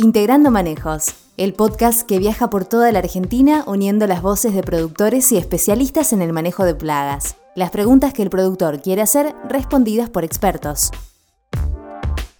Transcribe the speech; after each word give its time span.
Integrando 0.00 0.52
Manejos, 0.52 1.06
el 1.36 1.54
podcast 1.54 2.06
que 2.06 2.20
viaja 2.20 2.50
por 2.50 2.64
toda 2.64 2.92
la 2.92 3.00
Argentina 3.00 3.64
uniendo 3.66 4.06
las 4.06 4.22
voces 4.22 4.54
de 4.54 4.62
productores 4.62 5.32
y 5.32 5.36
especialistas 5.36 6.12
en 6.12 6.22
el 6.22 6.32
manejo 6.32 6.64
de 6.64 6.76
plagas. 6.76 7.34
Las 7.56 7.72
preguntas 7.72 8.12
que 8.12 8.22
el 8.22 8.30
productor 8.30 8.80
quiere 8.80 9.02
hacer 9.02 9.34
respondidas 9.48 10.08
por 10.08 10.22
expertos. 10.22 10.92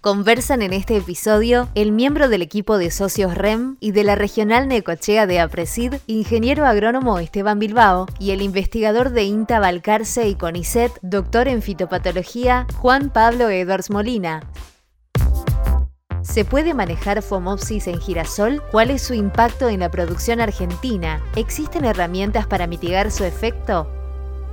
Conversan 0.00 0.62
en 0.62 0.72
este 0.72 0.98
episodio 0.98 1.68
el 1.74 1.90
miembro 1.90 2.28
del 2.28 2.42
equipo 2.42 2.78
de 2.78 2.92
socios 2.92 3.34
REM 3.34 3.76
y 3.80 3.90
de 3.90 4.04
la 4.04 4.14
regional 4.14 4.68
Necochea 4.68 5.26
de 5.26 5.40
Apresid, 5.40 5.94
ingeniero 6.06 6.64
agrónomo 6.64 7.18
Esteban 7.18 7.58
Bilbao, 7.58 8.06
y 8.20 8.30
el 8.30 8.40
investigador 8.40 9.10
de 9.10 9.24
INTA 9.24 9.58
Balcarce 9.58 10.28
y 10.28 10.36
CONICET, 10.36 10.92
doctor 11.02 11.48
en 11.48 11.62
fitopatología 11.62 12.68
Juan 12.76 13.10
Pablo 13.10 13.50
Edwards 13.50 13.90
Molina. 13.90 14.48
¿Se 16.22 16.44
puede 16.44 16.74
manejar 16.74 17.22
Fomopsis 17.22 17.86
en 17.86 18.00
girasol? 18.00 18.60
¿Cuál 18.72 18.90
es 18.90 19.02
su 19.02 19.14
impacto 19.14 19.68
en 19.68 19.80
la 19.80 19.90
producción 19.90 20.40
argentina? 20.40 21.22
¿Existen 21.36 21.84
herramientas 21.84 22.46
para 22.46 22.66
mitigar 22.66 23.10
su 23.10 23.24
efecto? 23.24 23.88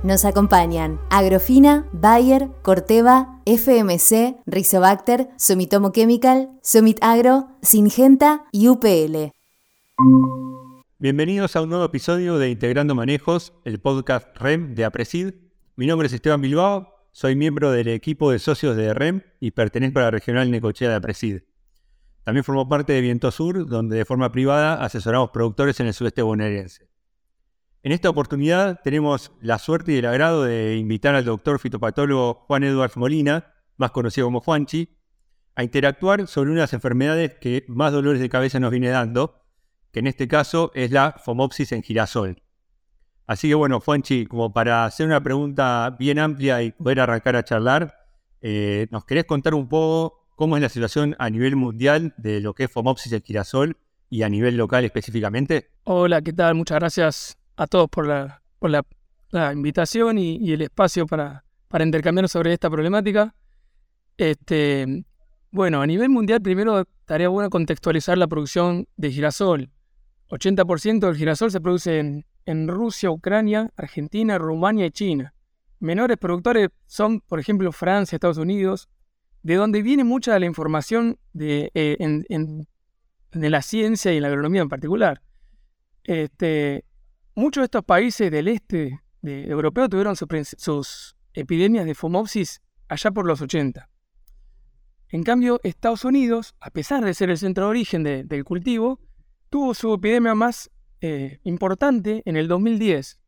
Nos 0.04 0.24
acompañan 0.24 1.00
Agrofina, 1.10 1.88
Bayer, 1.92 2.48
Corteva, 2.62 3.40
FMC, 3.46 4.36
Rizobacter, 4.46 5.28
Sumitomo 5.36 5.90
Chemical, 5.90 6.50
Summit 6.62 6.98
Agro, 7.02 7.48
Singenta 7.62 8.44
y 8.52 8.68
UPL. 8.68 9.32
Bienvenidos 10.98 11.56
a 11.56 11.62
un 11.62 11.70
nuevo 11.70 11.84
episodio 11.84 12.38
de 12.38 12.50
Integrando 12.50 12.94
Manejos, 12.94 13.52
el 13.64 13.80
podcast 13.80 14.36
REM 14.36 14.74
de 14.74 14.84
Apresid. 14.84 15.34
Mi 15.74 15.86
nombre 15.86 16.06
es 16.06 16.12
Esteban 16.12 16.40
Bilbao, 16.40 16.94
soy 17.10 17.34
miembro 17.34 17.72
del 17.72 17.88
equipo 17.88 18.30
de 18.30 18.38
socios 18.38 18.76
de 18.76 18.94
REM 18.94 19.22
y 19.40 19.50
pertenezco 19.50 19.98
a 19.98 20.02
la 20.02 20.10
regional 20.10 20.50
Necochea 20.50 20.90
de 20.90 20.94
Apresid. 20.94 21.40
También 22.26 22.42
formo 22.42 22.68
parte 22.68 22.92
de 22.92 23.00
Viento 23.02 23.30
Sur, 23.30 23.68
donde 23.68 23.98
de 23.98 24.04
forma 24.04 24.32
privada 24.32 24.82
asesoramos 24.82 25.30
productores 25.30 25.78
en 25.78 25.86
el 25.86 25.94
sudeste 25.94 26.22
bonaerense. 26.22 26.90
En 27.84 27.92
esta 27.92 28.10
oportunidad 28.10 28.80
tenemos 28.82 29.30
la 29.40 29.60
suerte 29.60 29.92
y 29.92 29.98
el 29.98 30.06
agrado 30.06 30.42
de 30.42 30.74
invitar 30.76 31.14
al 31.14 31.24
doctor 31.24 31.60
fitopatólogo 31.60 32.34
Juan 32.48 32.64
Edwards 32.64 32.96
Molina, 32.96 33.54
más 33.76 33.92
conocido 33.92 34.26
como 34.26 34.40
Juanchi, 34.40 34.98
a 35.54 35.62
interactuar 35.62 36.26
sobre 36.26 36.50
unas 36.50 36.72
enfermedades 36.72 37.34
que 37.40 37.64
más 37.68 37.92
dolores 37.92 38.20
de 38.20 38.28
cabeza 38.28 38.58
nos 38.58 38.72
viene 38.72 38.88
dando, 38.88 39.44
que 39.92 40.00
en 40.00 40.08
este 40.08 40.26
caso 40.26 40.72
es 40.74 40.90
la 40.90 41.14
fomopsis 41.24 41.70
en 41.70 41.84
girasol. 41.84 42.42
Así 43.28 43.46
que 43.46 43.54
bueno, 43.54 43.78
Juanchi, 43.78 44.26
como 44.26 44.52
para 44.52 44.84
hacer 44.84 45.06
una 45.06 45.22
pregunta 45.22 45.94
bien 45.96 46.18
amplia 46.18 46.60
y 46.60 46.72
poder 46.72 46.98
arrancar 46.98 47.36
a 47.36 47.44
charlar, 47.44 47.94
eh, 48.40 48.88
¿nos 48.90 49.04
querés 49.04 49.26
contar 49.26 49.54
un 49.54 49.68
poco 49.68 50.25
cómo 50.36 50.56
es 50.56 50.62
la 50.62 50.68
situación 50.68 51.16
a 51.18 51.28
nivel 51.30 51.56
mundial 51.56 52.14
de 52.18 52.40
lo 52.40 52.54
que 52.54 52.64
es 52.64 52.70
fomopsis 52.70 53.12
en 53.12 53.22
girasol 53.22 53.76
y 54.08 54.22
a 54.22 54.28
nivel 54.28 54.56
local 54.56 54.84
específicamente? 54.84 55.70
Hola, 55.84 56.22
¿qué 56.22 56.32
tal? 56.32 56.54
Muchas 56.54 56.78
gracias 56.78 57.38
a 57.56 57.66
todos 57.66 57.88
por 57.88 58.06
la, 58.06 58.42
por 58.60 58.70
la, 58.70 58.84
invitación 59.52 60.18
y, 60.18 60.52
el 60.52 60.62
espacio 60.62 61.06
para, 61.06 61.44
para 61.68 61.84
intercambiar 61.84 62.28
sobre 62.28 62.52
esta 62.52 62.70
problemática. 62.70 63.34
Este, 64.16 65.04
bueno, 65.50 65.82
a 65.82 65.86
nivel 65.86 66.10
mundial 66.10 66.40
primero 66.40 66.80
estaría 66.80 67.28
bueno 67.28 67.50
contextualizar 67.50 68.16
la 68.16 68.26
producción 68.26 68.86
de 68.96 69.10
girasol. 69.10 69.70
80% 70.28 71.00
del 71.00 71.16
girasol 71.16 71.50
se 71.50 71.60
produce 71.60 71.98
en, 71.98 72.26
en, 72.44 72.68
Rusia, 72.68 73.10
Ucrania, 73.10 73.70
Argentina, 73.76 74.38
Rumania 74.38 74.86
y 74.86 74.90
China. 74.90 75.34
Menores 75.80 76.16
productores 76.18 76.68
son, 76.86 77.20
por 77.20 77.40
ejemplo, 77.40 77.72
Francia, 77.72 78.16
Estados 78.16 78.38
Unidos, 78.38 78.88
de 79.42 79.54
donde 79.54 79.82
viene 79.82 80.04
mucha 80.04 80.32
de 80.32 80.40
la 80.40 80.46
información 80.46 81.18
de, 81.32 81.70
eh, 81.74 81.96
en, 82.00 82.24
en, 82.28 82.68
de 83.32 83.50
la 83.50 83.62
ciencia 83.62 84.12
y 84.12 84.16
en 84.16 84.22
la 84.22 84.28
agronomía 84.28 84.62
en 84.62 84.68
particular. 84.68 85.22
Este, 86.04 86.84
Muchos 87.38 87.60
de 87.60 87.64
estos 87.66 87.84
países 87.84 88.30
del 88.30 88.48
este 88.48 88.98
de, 89.20 89.44
europeo 89.44 89.90
tuvieron 89.90 90.16
sus 90.16 91.16
epidemias 91.34 91.84
de 91.84 91.94
fomopsis 91.94 92.62
allá 92.88 93.10
por 93.10 93.26
los 93.26 93.42
80. 93.42 93.90
En 95.10 95.22
cambio, 95.22 95.60
Estados 95.62 96.06
Unidos, 96.06 96.54
a 96.60 96.70
pesar 96.70 97.04
de 97.04 97.12
ser 97.12 97.28
el 97.28 97.36
centro 97.36 97.64
de 97.64 97.70
origen 97.70 98.04
del 98.04 98.44
cultivo, 98.44 99.00
tuvo 99.50 99.74
su 99.74 99.92
epidemia 99.92 100.34
más 100.34 100.70
eh, 101.02 101.40
importante 101.44 102.22
en 102.24 102.36
el 102.36 102.48
2010. 102.48 103.20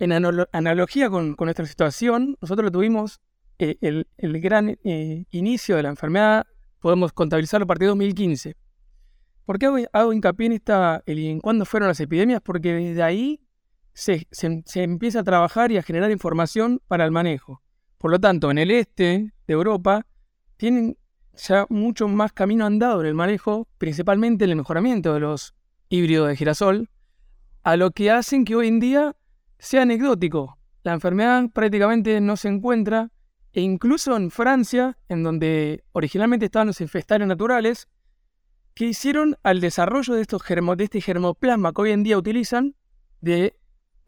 En 0.00 0.10
analogía 0.10 1.08
con, 1.08 1.36
nuestra 1.38 1.66
situación, 1.66 2.36
nosotros 2.40 2.72
tuvimos 2.72 3.20
eh, 3.62 3.78
el, 3.80 4.40
gran 4.40 4.76
eh, 4.82 5.24
inicio 5.30 5.76
de 5.76 5.84
la 5.84 5.90
enfermedad, 5.90 6.46
podemos 6.80 7.12
contabilizarlo 7.12 7.62
a 7.62 7.66
partir 7.68 7.86
de 7.86 7.90
2015. 7.90 8.56
¿Por 9.44 9.58
qué 9.58 9.86
hago, 9.92 10.12
hincapié 10.12 10.46
en, 10.46 10.52
esta, 10.52 11.02
en 11.06 11.38
cuándo 11.38 11.64
fueron 11.64 11.88
las 11.88 12.00
epidemias? 12.00 12.40
Porque 12.42 12.72
desde 12.72 13.04
ahí 13.04 13.40
se, 13.92 14.26
empieza 14.74 15.20
a 15.20 15.24
trabajar 15.24 15.70
y 15.70 15.76
a 15.76 15.82
generar 15.82 16.10
información 16.10 16.80
para 16.88 17.04
el 17.04 17.12
manejo. 17.12 17.62
Por 17.98 18.10
lo 18.10 18.18
tanto, 18.18 18.50
en 18.50 18.58
el 18.58 18.72
este 18.72 19.32
de 19.46 19.52
Europa 19.52 20.04
tienen 20.56 20.96
ya 21.36 21.66
mucho 21.68 22.08
más 22.08 22.32
camino 22.32 22.66
andado 22.66 23.00
en 23.00 23.06
el 23.06 23.14
manejo, 23.14 23.68
principalmente 23.78 24.44
en 24.44 24.50
el 24.50 24.56
mejoramiento 24.56 25.14
de 25.14 25.20
los 25.20 25.54
híbridos 25.88 26.28
de 26.28 26.36
girasol, 26.36 26.90
a 27.62 27.76
lo 27.76 27.92
que 27.92 28.10
hacen 28.10 28.44
que 28.44 28.56
hoy 28.56 28.66
en 28.66 28.80
día 28.80 29.14
sea 29.58 29.82
anecdótico. 29.82 30.58
La 30.82 30.94
enfermedad 30.94 31.44
prácticamente 31.52 32.20
no 32.20 32.36
se 32.36 32.48
encuentra, 32.48 33.12
e 33.52 33.60
incluso 33.60 34.16
en 34.16 34.30
Francia, 34.30 34.98
en 35.08 35.22
donde 35.22 35.84
originalmente 35.92 36.46
estaban 36.46 36.68
los 36.68 36.80
infestarios 36.80 37.28
naturales, 37.28 37.88
que 38.74 38.86
hicieron 38.86 39.36
al 39.42 39.60
desarrollo 39.60 40.14
de, 40.14 40.22
estos 40.22 40.42
de 40.46 40.84
este 40.84 41.00
germoplasma 41.00 41.72
que 41.72 41.82
hoy 41.82 41.90
en 41.90 42.02
día 42.02 42.16
utilizan 42.16 42.74
de, 43.20 43.54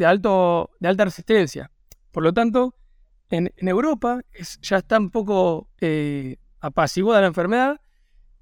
alto, 0.04 0.70
de 0.80 0.88
alta 0.88 1.04
resistencia. 1.04 1.70
Por 2.10 2.22
lo 2.22 2.32
tanto, 2.32 2.74
en, 3.28 3.52
Europa 3.56 4.22
ya 4.62 4.78
está 4.78 4.98
un 4.98 5.10
poco 5.10 5.68
eh, 5.80 6.36
apaciguada 6.60 7.20
la 7.20 7.26
enfermedad 7.26 7.80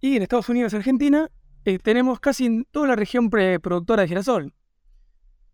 y 0.00 0.16
en 0.16 0.22
Estados 0.22 0.48
Unidos 0.48 0.72
y 0.72 0.76
Argentina 0.76 1.30
eh, 1.64 1.78
tenemos 1.78 2.20
casi 2.20 2.64
toda 2.70 2.88
la 2.88 2.96
región 2.96 3.30
productora 3.30 4.02
de 4.02 4.08
girasol. 4.08 4.54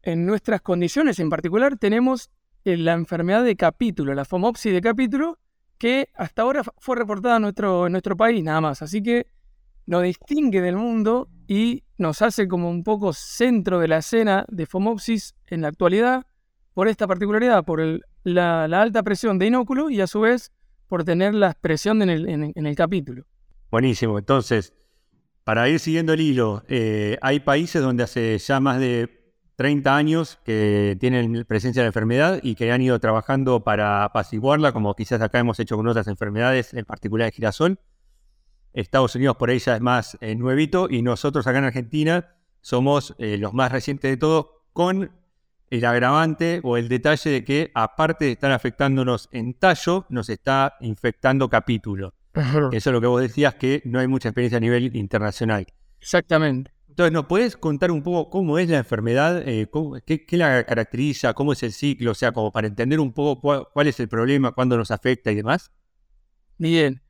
En 0.02 0.26
nuestras 0.26 0.60
condiciones 0.60 1.18
en 1.18 1.30
particular 1.30 1.76
tenemos 1.78 2.30
la 2.76 2.92
enfermedad 2.92 3.44
de 3.44 3.56
capítulo, 3.56 4.14
la 4.14 4.24
fomopsis 4.24 4.72
de 4.72 4.80
capítulo, 4.80 5.38
que 5.78 6.08
hasta 6.14 6.42
ahora 6.42 6.62
fue 6.78 6.96
reportada 6.96 7.36
en 7.36 7.42
nuestro, 7.42 7.86
en 7.86 7.92
nuestro 7.92 8.16
país 8.16 8.42
nada 8.42 8.60
más. 8.60 8.82
Así 8.82 9.02
que 9.02 9.28
nos 9.86 10.02
distingue 10.02 10.60
del 10.60 10.76
mundo 10.76 11.28
y 11.46 11.84
nos 11.96 12.20
hace 12.20 12.46
como 12.46 12.70
un 12.70 12.84
poco 12.84 13.12
centro 13.12 13.78
de 13.78 13.88
la 13.88 13.98
escena 13.98 14.44
de 14.48 14.66
Fomopsis 14.66 15.34
en 15.46 15.62
la 15.62 15.68
actualidad 15.68 16.26
por 16.74 16.88
esta 16.88 17.06
particularidad, 17.06 17.64
por 17.64 17.82
la, 18.22 18.64
alta 18.64 19.02
presión 19.02 19.38
de 19.38 19.46
inóculo 19.46 19.90
y 19.90 20.00
a 20.00 20.06
su 20.06 20.20
vez 20.20 20.52
por 20.86 21.04
tener 21.04 21.34
la 21.34 21.50
expresión 21.50 22.02
en 22.02 22.52
el, 22.54 22.76
capítulo. 22.76 23.24
Buenísimo, 23.70 24.18
entonces, 24.18 24.74
para 25.44 25.68
ir 25.68 25.80
siguiendo 25.80 26.12
el 26.12 26.20
hilo, 26.20 26.62
eh, 26.68 27.18
hay 27.20 27.40
países 27.40 27.82
donde 27.82 28.04
hace 28.04 28.38
ya 28.38 28.60
más 28.60 28.78
de 28.78 29.17
30 29.58 29.96
años 29.96 30.38
que 30.44 30.96
tienen 31.00 31.44
presencia 31.44 31.82
de 31.82 31.86
la 31.86 31.88
enfermedad 31.88 32.38
y 32.44 32.54
que 32.54 32.70
han 32.70 32.80
ido 32.80 33.00
trabajando 33.00 33.64
para 33.64 34.04
apaciguarla, 34.04 34.70
como 34.70 34.94
quizás 34.94 35.20
acá 35.20 35.40
hemos 35.40 35.58
hecho 35.58 35.76
con 35.76 35.88
otras 35.88 36.06
enfermedades, 36.06 36.72
en 36.74 36.84
particular 36.84 37.26
el 37.26 37.32
girasol. 37.32 37.80
Estados 38.72 39.16
Unidos 39.16 39.36
por 39.36 39.50
ahí 39.50 39.58
ya 39.58 39.74
es 39.74 39.80
más 39.80 40.16
eh, 40.20 40.36
nuevito 40.36 40.86
y 40.88 41.02
nosotros 41.02 41.44
acá 41.48 41.58
en 41.58 41.64
Argentina 41.64 42.36
somos 42.60 43.16
eh, 43.18 43.36
los 43.36 43.52
más 43.52 43.72
recientes 43.72 44.08
de 44.08 44.16
todo 44.16 44.62
con 44.72 45.10
el 45.70 45.84
agravante 45.84 46.60
o 46.62 46.76
el 46.76 46.88
detalle 46.88 47.28
de 47.28 47.44
que 47.44 47.72
aparte 47.74 48.26
de 48.26 48.32
estar 48.32 48.52
afectándonos 48.52 49.28
en 49.32 49.54
tallo, 49.54 50.06
nos 50.08 50.28
está 50.28 50.76
infectando 50.82 51.48
capítulo. 51.48 52.14
Eso 52.32 52.70
es 52.70 52.86
lo 52.86 53.00
que 53.00 53.08
vos 53.08 53.20
decías, 53.20 53.56
que 53.56 53.82
no 53.84 53.98
hay 53.98 54.06
mucha 54.06 54.28
experiencia 54.28 54.58
a 54.58 54.60
nivel 54.60 54.94
internacional. 54.94 55.66
Exactamente. 56.00 56.77
Entonces, 56.98 57.12
¿nos 57.12 57.26
puedes 57.26 57.56
contar 57.56 57.92
un 57.92 58.02
poco 58.02 58.28
cómo 58.28 58.58
es 58.58 58.68
la 58.68 58.78
enfermedad? 58.78 59.46
Eh, 59.46 59.70
qué, 60.04 60.36
la 60.36 60.64
caracteriza? 60.64 61.32
¿Cómo 61.32 61.52
es 61.52 61.62
el 61.62 61.72
ciclo? 61.72 62.10
O 62.10 62.14
sea, 62.14 62.32
como 62.32 62.50
para 62.50 62.66
entender 62.66 62.98
un 62.98 63.12
poco 63.12 63.70
cuál 63.72 63.86
es 63.86 64.00
el 64.00 64.08
problema, 64.08 64.50
cuándo 64.50 64.76
nos 64.76 64.90
afecta 64.90 65.30
y 65.30 65.36
demás. 65.36 65.70
Bien. 66.56 67.00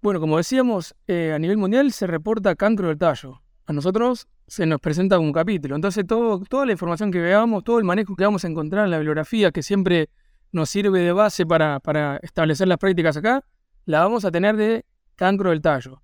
Bueno, 0.00 0.20
como 0.20 0.38
decíamos, 0.38 0.96
eh, 1.06 1.34
a 1.34 1.38
nivel 1.38 1.58
mundial 1.58 1.92
se 1.92 2.06
reporta 2.06 2.56
cancro 2.56 2.88
del 2.88 2.96
tallo. 2.96 3.42
A 3.66 3.74
nosotros 3.74 4.26
se 4.46 4.64
nos 4.64 4.80
presenta 4.80 5.18
un 5.18 5.34
capítulo. 5.34 5.76
Entonces, 5.76 6.06
toda 6.06 6.64
la 6.64 6.72
información 6.72 7.10
que 7.10 7.18
veamos, 7.18 7.62
todo 7.62 7.78
el 7.78 7.84
manejo 7.84 8.16
que 8.16 8.24
vamos 8.24 8.42
a 8.42 8.48
encontrar 8.48 8.86
en 8.86 8.90
la 8.90 8.96
bibliografía, 8.96 9.52
que 9.52 9.62
siempre 9.62 10.08
nos 10.50 10.70
sirve 10.70 11.00
de 11.00 11.12
base 11.12 11.44
para, 11.44 11.78
establecer 12.22 12.68
las 12.68 12.78
prácticas 12.78 13.18
acá, 13.18 13.44
la 13.84 14.00
vamos 14.00 14.24
a 14.24 14.30
tener 14.30 14.56
de 14.56 14.86
cancro 15.14 15.50
del 15.50 15.60
tallo. 15.60 16.00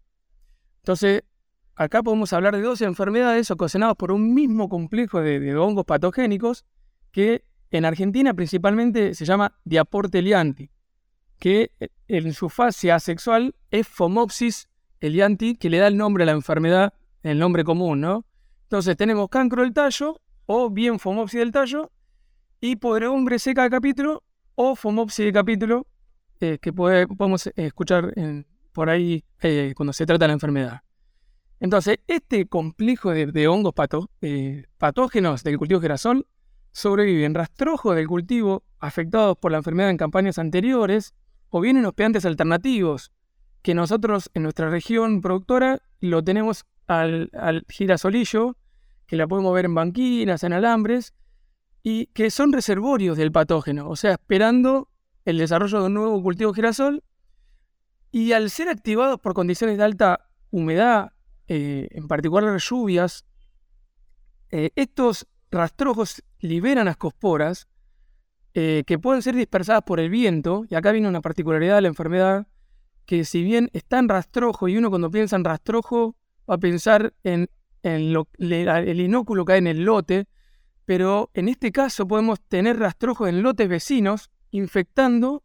Entonces, 0.82 1.22
acá 1.74 2.02
podemos 2.02 2.32
hablar 2.32 2.56
de 2.56 2.62
dos 2.62 2.80
enfermedades 2.80 3.50
ocasionadas 3.50 3.96
por 3.96 4.12
un 4.12 4.34
mismo 4.34 4.68
complejo 4.68 5.20
de, 5.20 5.56
hongos 5.56 5.84
patogénicos 5.84 6.64
que 7.10 7.44
en 7.70 7.84
Argentina 7.84 8.34
principalmente 8.34 9.14
se 9.14 9.24
llama 9.24 9.54
diaporte 9.64 10.22
lianti 10.22 10.70
que 11.38 11.72
eh, 11.80 11.88
en 12.08 12.32
su 12.34 12.48
fase 12.48 12.92
asexual 12.92 13.54
es 13.70 13.88
Fomopsis 13.88 14.68
elianti, 15.00 15.56
que 15.56 15.70
le 15.70 15.78
da 15.78 15.88
el 15.88 15.96
nombre 15.96 16.22
a 16.22 16.26
la 16.26 16.32
enfermedad 16.32 16.94
el 17.22 17.38
nombre 17.38 17.64
común, 17.64 18.00
¿no? 18.00 18.24
Entonces 18.64 18.96
tenemos 18.96 19.28
cancro 19.28 19.62
del 19.62 19.72
tallo 19.72 20.20
o 20.46 20.70
bien 20.70 20.98
fomopsis 20.98 21.40
del 21.40 21.52
tallo 21.52 21.90
y 22.60 22.76
podredumbre 22.76 23.38
seca 23.38 23.64
de 23.64 23.70
capítulo 23.70 24.22
o 24.54 24.74
fomopsis 24.76 25.26
de 25.26 25.32
capítulo 25.32 25.86
eh, 26.40 26.58
que 26.60 26.72
podemos 26.72 27.48
escuchar 27.54 28.14
por 28.72 28.88
ahí 28.90 29.24
eh, 29.40 29.72
cuando 29.76 29.92
se 29.92 30.06
trata 30.06 30.26
la 30.26 30.32
enfermedad. 30.32 30.82
Entonces, 31.62 32.00
este 32.08 32.46
complejo 32.46 33.12
de, 33.12 33.46
hongos 33.46 33.72
eh, 34.20 34.66
patógenos 34.78 35.44
del 35.44 35.58
cultivo 35.58 35.80
girasol 35.80 36.26
sobreviven 36.72 37.34
rastrojos 37.34 37.94
del 37.94 38.08
cultivo 38.08 38.64
afectados 38.80 39.38
por 39.38 39.52
la 39.52 39.58
enfermedad 39.58 39.90
en 39.90 39.96
campañas 39.96 40.40
anteriores 40.40 41.14
o 41.50 41.60
bien 41.60 41.76
en 41.76 41.86
hospedantes 41.86 42.24
alternativos, 42.24 43.12
que 43.62 43.74
nosotros 43.74 44.28
en 44.34 44.42
nuestra 44.42 44.70
región 44.70 45.20
productora 45.20 45.80
lo 46.00 46.24
tenemos 46.24 46.64
al, 46.88 47.30
girasolillo, 47.68 48.56
que 49.06 49.14
la 49.14 49.28
podemos 49.28 49.54
ver 49.54 49.66
en 49.66 49.76
banquinas, 49.76 50.42
en 50.42 50.54
alambres, 50.54 51.14
y 51.84 52.06
que 52.06 52.32
son 52.32 52.52
reservorios 52.52 53.16
del 53.16 53.30
patógeno, 53.30 53.88
o 53.88 53.94
sea, 53.94 54.14
esperando 54.14 54.88
el 55.24 55.38
desarrollo 55.38 55.78
de 55.78 55.86
un 55.86 55.94
nuevo 55.94 56.20
cultivo 56.24 56.52
girasol, 56.52 57.04
y 58.10 58.32
al 58.32 58.50
ser 58.50 58.68
activados 58.68 59.20
por 59.20 59.32
condiciones 59.32 59.78
de 59.78 59.84
alta 59.84 60.28
humedad, 60.50 61.12
eh, 61.54 61.88
en 61.90 62.08
particular 62.08 62.50
las 62.50 62.66
lluvias, 62.66 63.26
eh, 64.50 64.70
estos 64.74 65.26
rastrojos 65.50 66.22
liberan 66.40 66.88
ascosporas 66.88 67.68
eh, 68.54 68.84
que 68.86 68.98
pueden 68.98 69.20
ser 69.20 69.36
dispersadas 69.36 69.82
por 69.82 70.00
el 70.00 70.08
viento, 70.08 70.64
y 70.70 70.76
acá 70.76 70.92
viene 70.92 71.08
una 71.08 71.20
particularidad 71.20 71.74
de 71.74 71.82
la 71.82 71.88
enfermedad, 71.88 72.46
que 73.04 73.26
si 73.26 73.42
bien 73.42 73.68
está 73.74 73.98
en 73.98 74.08
rastrojo 74.08 74.66
y 74.66 74.78
uno 74.78 74.88
cuando 74.88 75.10
piensa 75.10 75.36
en 75.36 75.44
rastrojo 75.44 76.16
va 76.48 76.54
a 76.54 76.58
pensar 76.58 77.12
en, 77.22 77.50
el 77.82 79.00
inóculo 79.00 79.44
que 79.44 79.56
en 79.56 79.66
el 79.66 79.84
lote, 79.84 80.28
pero 80.86 81.28
en 81.34 81.50
este 81.50 81.70
caso 81.70 82.08
podemos 82.08 82.40
tener 82.40 82.78
rastrojo 82.78 83.26
en 83.26 83.42
lotes 83.42 83.68
vecinos 83.68 84.30
infectando 84.52 85.42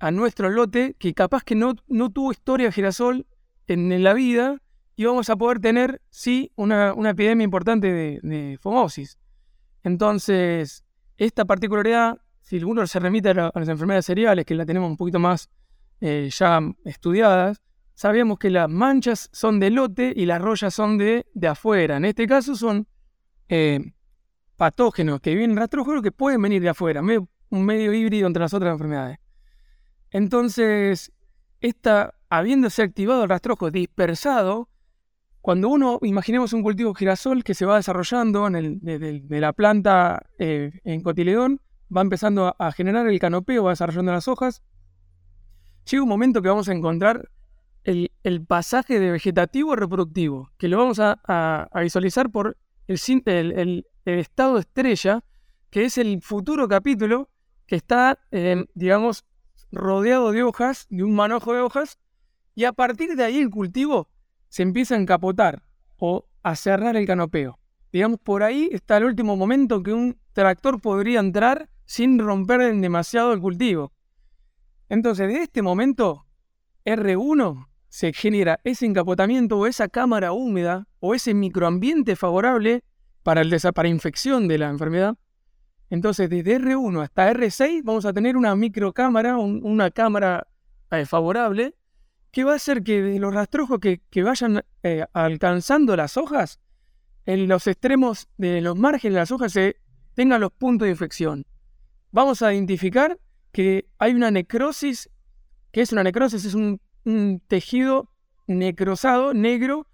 a 0.00 0.10
nuestro 0.10 0.50
lote 0.50 0.96
que 0.98 1.14
capaz 1.14 1.44
que 1.44 1.54
no, 1.54 1.76
no 1.88 2.10
tuvo 2.10 2.30
historia 2.30 2.66
de 2.66 2.72
girasol 2.72 3.26
en, 3.68 4.02
la 4.02 4.12
vida 4.12 4.60
y 5.00 5.04
vamos 5.06 5.30
a 5.30 5.36
poder 5.36 5.60
tener, 5.60 6.02
sí, 6.10 6.52
una, 6.56 6.94
epidemia 7.08 7.42
importante 7.42 7.90
de, 7.90 8.20
de 8.22 8.58
fomosis. 8.60 9.16
Entonces, 9.82 10.84
esta 11.16 11.46
particularidad, 11.46 12.20
si 12.42 12.62
uno 12.62 12.86
se 12.86 13.00
remite 13.00 13.30
a, 13.30 13.50
las 13.54 13.68
enfermedades 13.70 14.04
cereales, 14.04 14.44
que 14.44 14.54
la 14.54 14.66
tenemos 14.66 14.90
un 14.90 14.98
poquito 14.98 15.18
más 15.18 15.48
eh, 16.02 16.28
ya 16.30 16.60
estudiadas, 16.84 17.62
sabíamos 17.94 18.38
que 18.38 18.50
las 18.50 18.68
manchas 18.68 19.30
son 19.32 19.58
de 19.58 19.70
lote 19.70 20.12
y 20.14 20.26
las 20.26 20.42
rollas 20.42 20.74
son 20.74 20.98
de, 20.98 21.24
de 21.32 21.48
afuera. 21.48 21.96
En 21.96 22.04
este 22.04 22.26
caso 22.26 22.54
son 22.54 22.86
eh, 23.48 23.80
patógenos 24.56 25.22
que 25.22 25.34
vienen 25.34 25.56
rastrógenos 25.56 26.02
que 26.02 26.12
pueden 26.12 26.42
venir 26.42 26.60
de 26.60 26.68
afuera, 26.68 27.00
un 27.00 27.64
medio 27.64 27.94
híbrido 27.94 28.26
entre 28.26 28.42
las 28.42 28.52
otras 28.52 28.72
enfermedades. 28.74 29.16
Entonces, 30.10 31.10
esta, 31.62 32.12
habiéndose 32.28 32.82
activado 32.82 33.22
el 33.22 33.30
rastrojo 33.30 33.70
dispersado, 33.70 34.69
cuando 35.40 35.68
uno, 35.68 35.98
imaginemos 36.02 36.52
un 36.52 36.62
cultivo 36.62 36.94
girasol 36.94 37.42
que 37.44 37.54
se 37.54 37.64
va 37.64 37.76
desarrollando 37.76 38.46
en 38.46 38.56
el, 38.56 38.80
de, 38.80 39.40
la 39.40 39.52
planta 39.52 40.26
eh, 40.38 40.70
en 40.84 41.00
cotiledón, 41.00 41.60
va 41.94 42.02
empezando 42.02 42.54
a, 42.58 42.72
generar 42.72 43.06
el 43.06 43.18
canopeo, 43.18 43.64
va 43.64 43.70
desarrollando 43.70 44.12
las 44.12 44.28
hojas, 44.28 44.62
llega 45.90 46.02
un 46.02 46.08
momento 46.08 46.42
que 46.42 46.48
vamos 46.48 46.68
a 46.68 46.72
encontrar 46.72 47.30
el, 47.84 48.10
pasaje 48.46 49.00
de 49.00 49.10
vegetativo 49.10 49.72
a 49.72 49.76
reproductivo, 49.76 50.50
que 50.58 50.68
lo 50.68 50.76
vamos 50.76 50.98
a, 51.00 51.68
visualizar 51.82 52.30
por 52.30 52.58
el, 52.86 53.86
estado 54.04 54.58
estrella, 54.58 55.24
que 55.70 55.84
es 55.84 55.96
el 55.96 56.20
futuro 56.20 56.68
capítulo 56.68 57.30
que 57.66 57.76
está, 57.76 58.18
eh, 58.30 58.66
digamos, 58.74 59.24
rodeado 59.72 60.32
de 60.32 60.42
hojas, 60.42 60.86
de 60.90 61.02
un 61.02 61.14
manojo 61.14 61.54
de 61.54 61.60
hojas, 61.60 61.98
y 62.54 62.64
a 62.64 62.72
partir 62.72 63.16
de 63.16 63.24
ahí 63.24 63.38
el 63.38 63.48
cultivo 63.48 64.08
se 64.50 64.62
empieza 64.62 64.94
a 64.94 64.98
encapotar 64.98 65.62
o 65.96 66.26
a 66.42 66.54
cerrar 66.56 66.96
el 66.96 67.06
canopeo. 67.06 67.58
Digamos, 67.92 68.20
por 68.20 68.42
ahí 68.42 68.68
está 68.72 68.98
el 68.98 69.04
último 69.04 69.36
momento 69.36 69.82
que 69.82 69.92
un 69.92 70.18
tractor 70.32 70.80
podría 70.80 71.20
entrar 71.20 71.70
sin 71.86 72.18
romper 72.18 72.60
demasiado 72.76 73.32
el 73.32 73.40
cultivo. 73.40 73.92
Entonces, 74.88 75.28
de 75.28 75.42
este 75.42 75.62
momento, 75.62 76.26
R1 76.84 77.68
se 77.88 78.12
genera 78.12 78.60
ese 78.64 78.86
encapotamiento 78.86 79.58
o 79.58 79.66
esa 79.66 79.88
cámara 79.88 80.32
húmeda 80.32 80.86
o 81.00 81.14
ese 81.14 81.34
microambiente 81.34 82.14
favorable 82.16 82.84
para, 83.22 83.42
el 83.42 83.52
infección 83.86 84.48
de 84.48 84.58
la 84.58 84.68
enfermedad. 84.68 85.16
Entonces, 85.90 86.30
desde 86.30 86.60
R1 86.60 87.02
hasta 87.02 87.32
R6 87.32 87.82
vamos 87.82 88.04
a 88.04 88.12
tener 88.12 88.36
una 88.36 88.54
microcámara, 88.54 89.36
una 89.38 89.90
cámara 89.90 90.46
eh, 90.90 91.04
favorable 91.06 91.74
¿Qué 92.32 92.44
va 92.44 92.52
a 92.52 92.56
hacer 92.56 92.82
que 92.82 93.02
de 93.02 93.18
los 93.18 93.34
rastrojos 93.34 93.80
que, 93.80 94.22
vayan 94.22 94.62
eh, 94.82 95.04
alcanzando 95.12 95.96
las 95.96 96.16
hojas, 96.16 96.60
en 97.26 97.48
los 97.48 97.66
extremos 97.66 98.28
de 98.38 98.60
los 98.60 98.76
márgenes 98.76 99.14
de 99.14 99.20
las 99.20 99.30
hojas 99.30 99.52
se 99.52 99.76
tengan 100.14 100.40
los 100.40 100.52
puntos 100.52 100.86
de 100.86 100.90
infección. 100.90 101.46
Vamos 102.12 102.42
a 102.42 102.52
identificar 102.52 103.18
que 103.52 103.88
hay 103.98 104.14
una 104.14 104.30
necrosis, 104.30 105.10
que 105.72 105.80
es 105.82 105.92
una 105.92 106.02
necrosis, 106.02 106.44
es 106.44 106.54
un, 106.54 106.80
tejido 107.48 108.10
necrosado, 108.46 109.32
negro, 109.32 109.86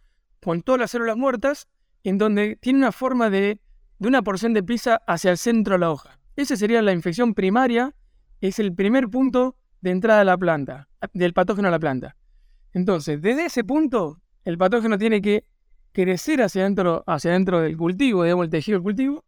con 0.43 0.63
todas 0.63 0.81
las 0.81 0.91
células 0.91 1.17
muertas, 1.17 1.69
en 2.05 2.19
donde 2.19 2.57
tiene 2.57 2.79
una 2.79 2.93
forma 2.93 3.31
de, 3.31 3.61
de 3.99 4.09
una 4.09 4.23
porción 4.23 4.55
de 4.55 4.63
pizza 4.63 5.01
hacia 5.07 5.31
el 5.31 5.39
centro 5.39 5.75
de 5.75 5.81
la 5.81 5.91
hoja. 5.91 6.19
Esa 6.37 6.57
sería 6.57 6.83
la 6.83 6.93
infección 6.93 7.35
primaria, 7.35 7.95
es 8.41 8.59
el 8.59 8.75
primer 8.75 9.09
punto 9.09 9.57
de 9.81 9.91
entrada 9.91 10.21
a 10.21 10.25
la 10.25 10.37
planta, 10.37 10.89
del 11.13 11.33
patógeno 11.33 11.69
a 11.69 11.71
la 11.71 11.79
planta. 11.79 12.17
Entonces, 12.73 13.21
desde 13.23 13.47
ese 13.47 13.65
punto, 13.65 14.21
el 14.45 14.59
patógeno 14.59 14.99
tiene 14.99 15.21
que 15.21 15.45
crecer 15.93 16.43
hacia 16.43 16.63
adentro, 16.63 17.03
hacia 17.07 17.31
adentro 17.31 17.61
del 17.61 17.77
cultivo, 17.77 18.23
digamos, 18.25 18.45
el 18.45 18.51
tejido 18.51 18.77
del 18.77 18.83
cultivo, 18.83 19.25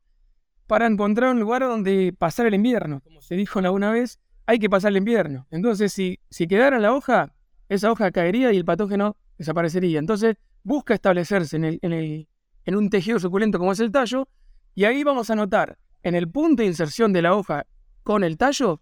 para 0.67 0.87
encontrar 0.87 1.31
un 1.31 1.41
lugar 1.41 1.63
donde 1.63 2.15
pasar 2.17 2.47
el 2.47 2.55
invierno. 2.55 3.01
Como 3.01 3.23
se 3.23 3.37
dijo 3.37 3.59
alguna 3.59 3.91
vez, 3.91 4.21
hay 4.47 4.59
que 4.59 4.69
pasar 4.69 4.91
el 4.91 4.99
invierno. 4.99 5.47
Entonces, 5.51 5.93
si, 5.93 6.21
si 6.31 6.47
quedara 6.47 6.79
la 6.79 6.93
hoja, 6.93 7.33
esa 7.69 7.91
hoja 7.91 8.11
caería 8.11 8.53
y 8.53 8.57
el 8.59 8.65
patógeno 8.65 9.17
desaparecería. 9.39 9.99
Entonces, 9.99 10.37
busca 10.63 10.95
establecerse 10.95 11.57
en, 11.57 11.65
el, 11.65 11.79
en, 11.83 11.93
el, 11.93 12.29
en 12.65 12.77
un 12.77 12.91
tejido 12.91 13.19
suculento 13.19 13.59
como 13.59 13.73
es 13.73 13.81
el 13.81 13.91
tallo, 13.91 14.29
y 14.75 14.85
ahí 14.85 15.03
vamos 15.05 15.31
a 15.31 15.35
notar 15.35 15.79
en 16.03 16.15
el 16.15 16.29
punto 16.29 16.63
de 16.63 16.69
inserción 16.69 17.13
de 17.13 17.23
la 17.23 17.35
hoja 17.35 17.67
con 18.03 18.23
el 18.25 18.37
tallo 18.37 18.81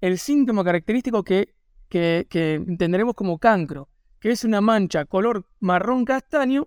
el 0.00 0.18
síntoma 0.18 0.64
característico 0.64 1.22
que, 1.22 1.54
que, 1.88 2.26
que 2.28 2.54
entenderemos 2.54 3.14
como 3.14 3.38
cancro 3.38 3.88
que 4.24 4.30
es 4.30 4.42
una 4.42 4.62
mancha 4.62 5.04
color 5.04 5.44
marrón 5.60 6.06
castaño 6.06 6.66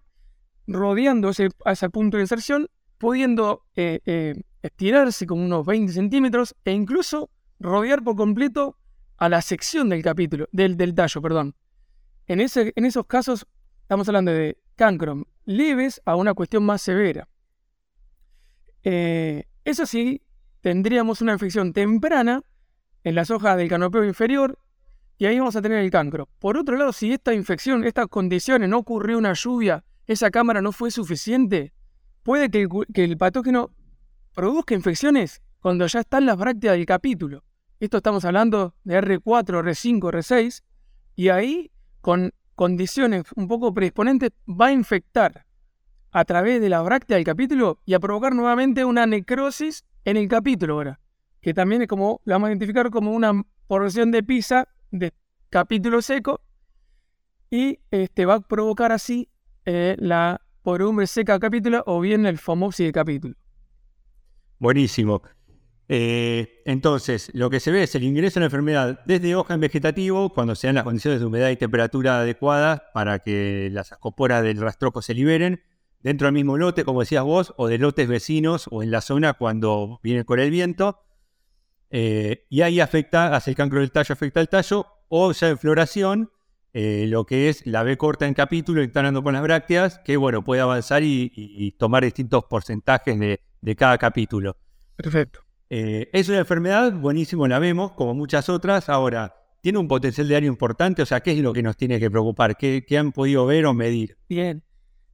rodeando 0.67 1.29
ese, 1.29 1.49
a 1.65 1.71
ese 1.71 1.89
punto 1.89 2.17
de 2.17 2.21
inserción, 2.21 2.69
pudiendo 2.99 3.65
eh, 3.75 3.99
eh, 4.05 4.35
estirarse 4.61 5.25
como 5.25 5.43
unos 5.43 5.65
20 5.65 5.91
centímetros 5.91 6.55
e 6.65 6.71
incluso 6.71 7.31
rodear 7.59 8.03
por 8.03 8.15
completo 8.15 8.77
a 9.17 9.27
la 9.27 9.41
sección 9.41 9.89
del 9.89 10.03
capítulo, 10.03 10.47
del, 10.51 10.77
del 10.77 10.93
tallo, 10.93 11.19
perdón. 11.19 11.55
En, 12.27 12.41
ese, 12.41 12.73
en 12.75 12.85
esos 12.85 13.07
casos 13.07 13.47
estamos 13.81 14.07
hablando 14.07 14.31
de 14.33 14.59
cancro 14.75 15.25
leves 15.45 15.99
a 16.05 16.15
una 16.15 16.35
cuestión 16.35 16.63
más 16.63 16.83
severa. 16.83 17.27
Eh, 18.83 19.45
eso 19.65 19.87
sí, 19.87 20.21
tendríamos 20.61 21.23
una 21.23 21.33
infección 21.33 21.73
temprana 21.73 22.43
en 23.03 23.15
las 23.15 23.31
hojas 23.31 23.57
del 23.57 23.67
canopeo 23.67 24.03
inferior 24.03 24.59
y 25.17 25.25
ahí 25.25 25.39
vamos 25.39 25.55
a 25.55 25.61
tener 25.61 25.79
el 25.79 25.89
cancro. 25.89 26.29
Por 26.39 26.57
otro 26.57 26.77
lado, 26.77 26.93
si 26.93 27.11
esta 27.11 27.33
infección, 27.33 27.83
estas 27.83 28.07
condiciones, 28.07 28.69
no 28.69 28.77
ocurrió 28.77 29.17
una 29.17 29.33
lluvia, 29.33 29.83
esa 30.05 30.29
cámara 30.29 30.61
no 30.61 30.71
fue 30.71 30.91
suficiente, 30.91 31.73
puede 32.23 32.49
que 32.49 33.03
el, 33.03 33.17
patógeno 33.17 33.71
produzca 34.33 34.75
infecciones 34.75 35.41
cuando 35.59 35.87
ya 35.87 36.01
están 36.01 36.25
las 36.25 36.37
brácteas 36.37 36.75
del 36.75 36.85
capítulo. 36.85 37.43
Esto 37.79 37.97
estamos 37.97 38.25
hablando 38.25 38.75
de 38.83 39.01
R4, 39.01 39.63
R5, 39.63 39.99
R6, 39.99 40.61
y 41.15 41.29
ahí, 41.29 41.71
con 42.01 42.31
condiciones 42.55 43.23
un 43.35 43.47
poco 43.47 43.73
predisponentes, 43.73 44.31
va 44.47 44.67
a 44.67 44.71
infectar 44.71 45.45
a 46.11 46.25
través 46.25 46.61
de 46.61 46.69
la 46.69 46.81
bráctea 46.81 47.17
del 47.17 47.25
capítulo 47.25 47.79
y 47.85 47.93
a 47.93 47.99
provocar 47.99 48.33
nuevamente 48.33 48.85
una 48.85 49.05
necrosis 49.05 49.83
en 50.05 50.17
el 50.17 50.27
capítulo 50.27 50.75
ahora, 50.75 50.99
que 51.41 51.53
también 51.53 51.81
es 51.81 51.87
como, 51.87 52.21
la 52.23 52.35
vamos 52.35 52.47
a 52.47 52.51
identificar 52.51 52.89
como 52.89 53.11
una 53.11 53.43
porción 53.67 54.11
de 54.11 54.23
pizza 54.23 54.67
de 54.91 55.13
capítulo 55.49 56.01
seco 56.01 56.41
y 57.49 57.79
este, 57.91 58.25
va 58.25 58.35
a 58.35 58.39
provocar 58.39 58.91
así 58.91 59.29
eh, 59.65 59.95
la 59.99 60.41
porumbre 60.61 61.07
seca 61.07 61.39
capítulo 61.39 61.83
o 61.85 61.99
bien 62.01 62.25
el 62.25 62.37
fomopsis 62.37 62.87
de 62.87 62.91
capítulo. 62.91 63.35
Buenísimo. 64.59 65.21
Eh, 65.89 66.61
entonces, 66.65 67.31
lo 67.33 67.49
que 67.49 67.61
se 67.61 67.71
ve 67.71 67.83
es 67.83 67.95
el 67.95 68.03
ingreso 68.03 68.35
de 68.35 68.41
la 68.41 68.47
enfermedad 68.47 68.99
desde 69.05 69.35
hoja 69.35 69.53
en 69.53 69.61
vegetativo 69.61 70.33
cuando 70.33 70.55
se 70.55 70.67
dan 70.67 70.75
las 70.75 70.83
condiciones 70.83 71.19
de 71.21 71.25
humedad 71.25 71.49
y 71.49 71.55
temperatura 71.55 72.19
adecuadas 72.19 72.81
para 72.93 73.19
que 73.19 73.69
las 73.71 73.93
ascoporas 73.93 74.43
del 74.43 74.59
rastrojo 74.59 75.01
se 75.01 75.13
liberen, 75.13 75.61
dentro 76.01 76.27
del 76.27 76.33
mismo 76.33 76.57
lote, 76.57 76.83
como 76.83 76.99
decías 76.99 77.23
vos, 77.23 77.53
o 77.57 77.67
de 77.67 77.77
lotes 77.77 78.07
vecinos 78.07 78.67
o 78.69 78.83
en 78.83 78.91
la 78.91 79.01
zona 79.01 79.33
cuando 79.33 79.99
viene 80.03 80.25
con 80.25 80.39
el 80.39 80.51
viento. 80.51 80.99
Eh, 81.89 82.45
y 82.49 82.61
ahí 82.61 82.79
afecta, 82.79 83.35
hace 83.35 83.51
el 83.51 83.55
cancro 83.55 83.79
del 83.79 83.91
tallo, 83.91 84.13
afecta 84.13 84.41
el 84.41 84.49
tallo, 84.49 84.85
o 85.09 85.31
ya 85.31 85.49
en 85.49 85.57
floración, 85.57 86.31
eh, 86.73 87.05
lo 87.07 87.25
que 87.25 87.49
es 87.49 87.65
la 87.65 87.83
B 87.83 87.97
corta 87.97 88.27
en 88.27 88.33
capítulo, 88.33 88.83
instalando 88.83 89.23
con 89.23 89.33
las 89.33 89.41
brácteas, 89.41 89.99
que 89.99 90.17
bueno, 90.17 90.43
puede 90.43 90.61
avanzar 90.61 91.01
y, 91.03 91.75
tomar 91.77 92.03
distintos 92.03 92.45
porcentajes 92.45 93.17
de, 93.19 93.75
cada 93.75 93.97
capítulo. 93.97 94.57
Perfecto. 94.95 95.41
Eh, 95.69 96.09
es 96.13 96.29
una 96.29 96.39
enfermedad, 96.39 96.93
buenísimo, 96.93 97.47
la 97.47 97.59
vemos, 97.59 97.91
como 97.93 98.13
muchas 98.13 98.49
otras. 98.49 98.89
Ahora, 98.89 99.35
¿tiene 99.61 99.79
un 99.79 99.87
potencial 99.87 100.27
de 100.27 100.35
área 100.35 100.47
importante? 100.47 101.01
O 101.01 101.05
sea, 101.05 101.21
¿qué 101.21 101.31
es 101.31 101.39
lo 101.39 101.53
que 101.53 101.63
nos 101.63 101.77
tiene 101.77 101.99
que 101.99 102.09
preocupar? 102.09 102.57
¿Qué, 102.57 102.85
qué 102.87 102.97
han 102.97 103.11
podido 103.11 103.45
ver 103.45 103.65
o 103.65 103.73
medir? 103.73 104.17
Bien. 104.29 104.63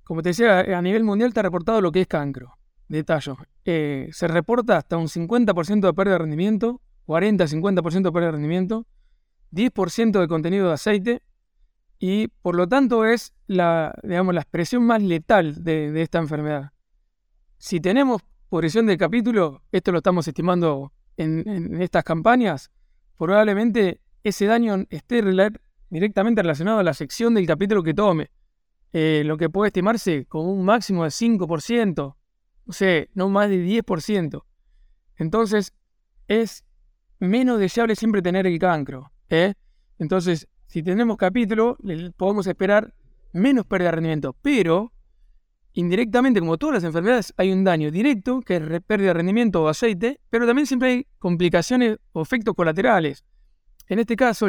Como 0.04 0.22
te 0.22 0.30
decía, 0.30 0.60
a 0.60 0.82
nivel 0.82 1.04
mundial 1.04 1.30
está 1.30 1.42
reportado 1.42 1.80
lo 1.80 1.92
que 1.92 2.02
es 2.02 2.08
cancro 2.08 2.58
de 2.94 3.04
tallo. 3.04 3.38
Eh, 3.66 4.10
se 4.12 4.28
reporta 4.28 4.78
hasta 4.78 4.98
un 4.98 5.08
50% 5.08 5.88
de 5.88 5.94
pérdida 5.94 6.14
de 6.14 6.20
rendimiento, 6.20 6.80
40-50% 7.08 8.04
de 8.04 8.12
pérdida 8.12 8.28
de 8.28 8.32
rendimiento, 8.32 8.86
10% 9.52 10.20
de 10.20 10.28
contenido 10.28 10.68
de 10.68 10.74
aceite 10.74 11.22
y 12.00 12.28
por 12.28 12.56
lo 12.56 12.68
tanto 12.68 13.06
es 13.06 13.34
la, 13.48 13.96
digamos, 14.04 14.36
la 14.36 14.42
expresión 14.42 14.84
más 14.84 15.02
letal 15.02 15.64
de, 15.64 16.02
esta 16.02 16.20
enfermedad. 16.20 16.72
Si 17.58 17.80
tenemos 17.80 18.22
progresión 18.50 18.86
de 18.86 18.98
capítulo, 18.98 19.64
esto 19.72 19.92
lo 19.92 19.98
estamos 19.98 20.28
estimando 20.28 20.92
en, 21.18 21.82
estas 21.82 22.04
campañas, 22.04 22.72
probablemente 23.18 24.02
ese 24.24 24.46
daño 24.46 24.86
esté 24.90 25.24
directamente 25.90 26.42
relacionado 26.44 26.80
a 26.80 26.84
la 26.84 26.94
sección 26.94 27.34
del 27.34 27.48
capítulo 27.48 27.82
que 27.82 27.94
tome. 27.94 28.30
Eh, 28.92 29.24
lo 29.26 29.38
que 29.38 29.50
puede 29.50 29.70
estimarse 29.70 30.26
como 30.26 30.54
un 30.54 30.64
máximo 30.64 31.04
de 31.04 31.10
5%, 31.10 32.16
o 32.66 32.74
sea, 32.74 33.06
no 33.14 33.30
más 33.30 33.50
de 33.50 33.66
10%. 33.66 34.44
Entonces, 35.18 35.74
es 36.28 36.64
menos 37.20 37.60
deseable 37.60 37.96
siempre 37.96 38.22
tener 38.22 38.48
el 38.48 38.60
cancro. 38.60 39.12
¿eh? 39.30 39.54
Entonces, 40.00 40.48
si 40.68 40.84
tenemos 40.84 41.18
capítulo, 41.18 41.78
podemos 42.18 42.48
esperar 42.48 42.94
menos 43.32 43.66
pérdida 43.66 43.90
de 43.90 43.96
rendimiento. 43.96 44.36
Pero, 44.42 44.92
indirectamente, 45.74 46.40
como 46.40 46.58
todas 46.58 46.76
las 46.76 46.84
enfermedades, 46.84 47.34
hay 47.38 47.52
un 47.52 47.64
daño 47.64 47.92
directo, 47.92 48.42
que 48.42 48.58
es 48.58 48.82
pérdida 48.82 49.10
de 49.10 49.14
rendimiento 49.14 49.64
o 49.64 49.68
aceite, 49.68 50.20
pero 50.30 50.46
también 50.46 50.66
siempre 50.66 50.90
hay 50.90 51.08
complicaciones 51.20 51.98
o 52.12 52.22
efectos 52.22 52.56
colaterales. 52.56 53.24
En 53.88 54.00
este 54.00 54.16
caso, 54.16 54.48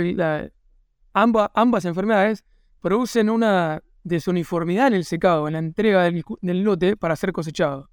ambas 1.13 1.85
enfermedades 1.85 2.45
producen 2.81 3.31
una 3.31 3.83
desuniformidad 4.05 4.89
en 4.89 4.95
el 4.95 5.05
secado, 5.05 5.47
en 5.49 5.55
la 5.55 5.59
entrega 5.59 6.03
del, 6.03 6.63
lote 6.63 6.97
para 6.97 7.17
ser 7.17 7.33
cosechado. 7.33 7.91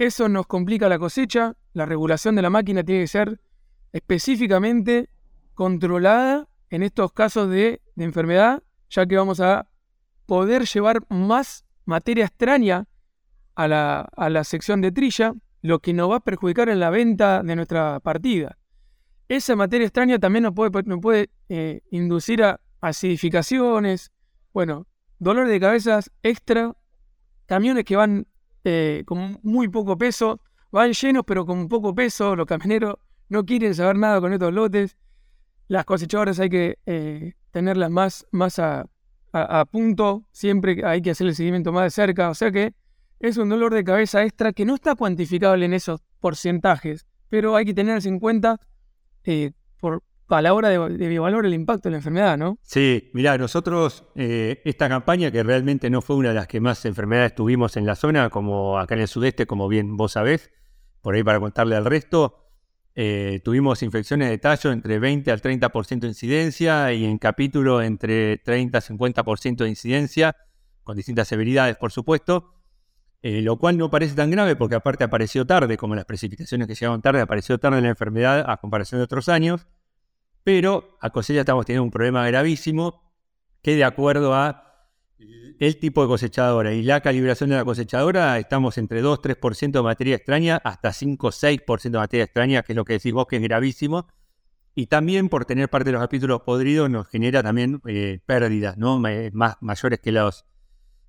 Eso 0.00 0.30
nos 0.30 0.46
complica 0.46 0.88
la 0.88 0.98
cosecha, 0.98 1.58
la 1.74 1.84
regulación 1.84 2.34
de 2.34 2.40
la 2.40 2.48
máquina 2.48 2.82
tiene 2.82 3.02
que 3.02 3.06
ser 3.06 3.38
específicamente 3.92 5.10
controlada 5.52 6.48
en 6.70 6.82
estos 6.82 7.12
casos 7.12 7.50
de, 7.50 7.82
enfermedad, 7.98 8.62
ya 8.88 9.04
que 9.04 9.18
vamos 9.18 9.40
a 9.40 9.68
poder 10.24 10.64
llevar 10.64 11.00
más 11.10 11.66
materia 11.84 12.24
extraña 12.24 12.86
a 13.54 13.68
la, 13.68 14.44
sección 14.44 14.80
de 14.80 14.90
trilla, 14.90 15.34
lo 15.60 15.80
que 15.80 15.92
nos 15.92 16.10
va 16.10 16.16
a 16.16 16.20
perjudicar 16.20 16.70
en 16.70 16.80
la 16.80 16.88
venta 16.88 17.42
de 17.42 17.54
nuestra 17.54 18.00
partida. 18.00 18.56
Esa 19.28 19.54
materia 19.54 19.86
extraña 19.86 20.18
también 20.18 20.44
nos 20.44 20.54
puede, 20.54 20.70
puede 20.70 21.28
eh, 21.50 21.82
inducir 21.90 22.42
a 22.42 22.58
acidificaciones, 22.80 24.12
bueno, 24.54 24.86
dolor 25.18 25.46
de 25.46 25.60
cabezas 25.60 26.10
extra, 26.22 26.74
camiones 27.44 27.84
que 27.84 27.96
van 27.96 28.26
eh, 28.64 29.02
con 29.06 29.38
muy 29.42 29.68
poco 29.68 29.96
peso, 29.96 30.40
van 30.70 30.92
llenos 30.92 31.24
pero 31.26 31.46
con 31.46 31.68
poco 31.68 31.94
peso, 31.94 32.36
los 32.36 32.46
camioneros 32.46 32.96
no 33.28 33.44
quieren 33.44 33.74
saber 33.74 33.96
nada 33.96 34.20
con 34.20 34.32
estos 34.32 34.52
lotes, 34.52 34.96
las 35.68 35.84
cosechadoras 35.84 36.40
hay 36.40 36.50
que 36.50 36.78
eh, 36.86 37.34
tenerlas 37.52 37.90
más, 37.90 38.26
más 38.32 38.58
a, 38.58 38.86
punto, 39.70 40.24
siempre 40.32 40.84
hay 40.84 41.00
que 41.00 41.12
hacer 41.12 41.28
el 41.28 41.36
seguimiento 41.36 41.70
más 41.72 41.84
de 41.84 41.90
cerca, 41.90 42.30
o 42.30 42.34
sea 42.34 42.50
que 42.50 42.74
es 43.20 43.36
un 43.36 43.48
dolor 43.48 43.72
de 43.72 43.84
cabeza 43.84 44.24
extra 44.24 44.52
que 44.52 44.64
no 44.64 44.74
está 44.74 44.96
cuantificable 44.96 45.64
en 45.64 45.72
esos 45.72 46.00
porcentajes, 46.18 47.06
pero 47.28 47.54
hay 47.54 47.64
que 47.64 47.74
tenerse 47.74 48.08
en 48.08 48.18
cuenta 48.18 48.58
eh, 49.22 49.52
por, 49.78 50.02
a 50.38 50.42
la 50.42 50.54
hora 50.54 50.68
de, 50.68 51.14
evaluar 51.14 51.44
el 51.44 51.54
impacto 51.54 51.88
de 51.88 51.92
la 51.92 51.96
enfermedad, 51.98 52.38
¿no? 52.38 52.58
Sí, 52.62 53.10
mira, 53.12 53.36
nosotros 53.38 54.04
eh, 54.14 54.60
esta 54.64 54.88
campaña, 54.88 55.30
que 55.30 55.42
realmente 55.42 55.90
no 55.90 56.02
fue 56.02 56.16
una 56.16 56.30
de 56.30 56.34
las 56.34 56.46
que 56.46 56.60
más 56.60 56.84
enfermedades 56.84 57.34
tuvimos 57.34 57.76
en 57.76 57.86
la 57.86 57.96
zona, 57.96 58.30
como 58.30 58.78
acá 58.78 58.94
en 58.94 59.02
el 59.02 59.08
sudeste, 59.08 59.46
como 59.46 59.68
bien 59.68 59.96
vos 59.96 60.12
sabés, 60.12 60.50
por 61.00 61.14
ahí 61.14 61.22
para 61.22 61.40
contarle 61.40 61.76
al 61.76 61.84
resto, 61.84 62.40
eh, 62.94 63.40
tuvimos 63.44 63.82
infecciones 63.82 64.28
de 64.28 64.38
tallo 64.38 64.72
entre 64.72 64.98
20 64.98 65.30
al 65.30 65.40
30% 65.40 66.00
de 66.00 66.08
incidencia 66.08 66.92
y 66.92 67.04
en 67.04 67.18
capítulo 67.18 67.82
entre 67.82 68.38
30 68.38 68.78
a 68.78 68.80
50% 68.80 69.64
de 69.64 69.68
incidencia, 69.68 70.36
con 70.82 70.96
distintas 70.96 71.28
severidades, 71.28 71.76
por 71.76 71.92
supuesto. 71.92 72.54
Eh, 73.22 73.42
lo 73.42 73.58
cual 73.58 73.76
no 73.76 73.90
parece 73.90 74.14
tan 74.14 74.30
grave 74.30 74.56
porque 74.56 74.74
aparte 74.76 75.04
apareció 75.04 75.46
tarde, 75.46 75.76
como 75.76 75.94
las 75.94 76.06
precipitaciones 76.06 76.66
que 76.66 76.74
llegaron 76.74 77.02
tarde, 77.02 77.20
apareció 77.20 77.58
tarde 77.58 77.82
la 77.82 77.90
enfermedad 77.90 78.44
a 78.50 78.56
comparación 78.56 78.98
de 78.98 79.04
otros 79.04 79.28
años. 79.28 79.66
Pero 80.44 80.96
a 81.00 81.10
cosecha 81.10 81.40
estamos 81.40 81.66
teniendo 81.66 81.84
un 81.84 81.90
problema 81.90 82.26
gravísimo 82.26 83.02
que 83.62 83.76
de 83.76 83.84
acuerdo 83.84 84.34
a 84.34 84.70
el 85.58 85.76
tipo 85.76 86.00
de 86.00 86.08
cosechadora 86.08 86.72
y 86.72 86.82
la 86.82 87.02
calibración 87.02 87.50
de 87.50 87.56
la 87.56 87.64
cosechadora, 87.66 88.38
estamos 88.38 88.78
entre 88.78 89.02
2-3% 89.02 89.72
de 89.72 89.82
materia 89.82 90.16
extraña 90.16 90.56
hasta 90.64 90.88
5-6% 90.90 91.82
de 91.82 91.98
materia 91.98 92.24
extraña, 92.24 92.62
que 92.62 92.72
es 92.72 92.76
lo 92.76 92.86
que 92.86 92.94
decís 92.94 93.12
vos 93.12 93.26
que 93.26 93.36
es 93.36 93.42
gravísimo. 93.42 94.06
Y 94.74 94.86
también 94.86 95.28
por 95.28 95.44
tener 95.44 95.68
parte 95.68 95.90
de 95.90 95.92
los 95.92 96.00
capítulos 96.00 96.40
podridos 96.42 96.88
nos 96.88 97.06
genera 97.08 97.42
también 97.42 97.82
eh, 97.86 98.20
pérdidas, 98.24 98.78
¿no? 98.78 98.98
Más, 98.98 99.56
mayores 99.60 100.00
que, 100.00 100.12
los, 100.12 100.46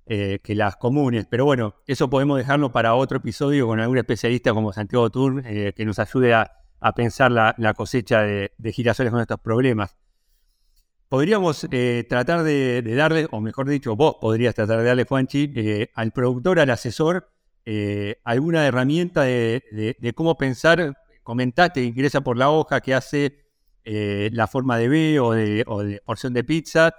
eh, 0.04 0.40
que 0.42 0.54
las 0.54 0.76
comunes. 0.76 1.26
Pero 1.30 1.46
bueno, 1.46 1.76
eso 1.86 2.10
podemos 2.10 2.36
dejarlo 2.36 2.72
para 2.72 2.94
otro 2.94 3.18
episodio 3.18 3.66
con 3.66 3.80
algún 3.80 3.96
especialista 3.96 4.52
como 4.52 4.74
Santiago 4.74 5.08
Tur, 5.08 5.42
eh, 5.46 5.72
que 5.74 5.86
nos 5.86 5.98
ayude 5.98 6.34
a, 6.34 6.61
a 6.82 6.94
pensar 6.94 7.30
la, 7.30 7.74
cosecha 7.74 8.22
de, 8.22 8.72
girasoles 8.72 9.12
con 9.12 9.20
estos 9.20 9.40
problemas. 9.40 9.96
Podríamos 11.08 11.66
eh, 11.70 12.04
tratar 12.08 12.42
de, 12.42 12.82
darle, 12.96 13.28
o 13.30 13.40
mejor 13.40 13.68
dicho, 13.68 13.94
vos 13.94 14.16
podrías 14.20 14.54
tratar 14.54 14.78
de 14.78 14.84
darle, 14.84 15.04
Juanchi, 15.04 15.52
eh, 15.54 15.90
al 15.94 16.10
productor, 16.12 16.58
al 16.58 16.70
asesor, 16.70 17.30
eh, 17.64 18.20
alguna 18.24 18.66
herramienta 18.66 19.22
de, 19.22 20.12
cómo 20.14 20.36
pensar. 20.36 20.98
Comentate, 21.22 21.84
ingresa 21.84 22.22
por 22.22 22.36
la 22.36 22.50
hoja 22.50 22.80
que 22.80 22.94
hace 22.94 23.38
la 23.84 24.46
forma 24.48 24.76
de 24.76 24.88
B 24.88 25.20
o 25.20 25.32
de, 25.32 26.02
porción 26.04 26.32
de 26.32 26.42
pizza. 26.42 26.94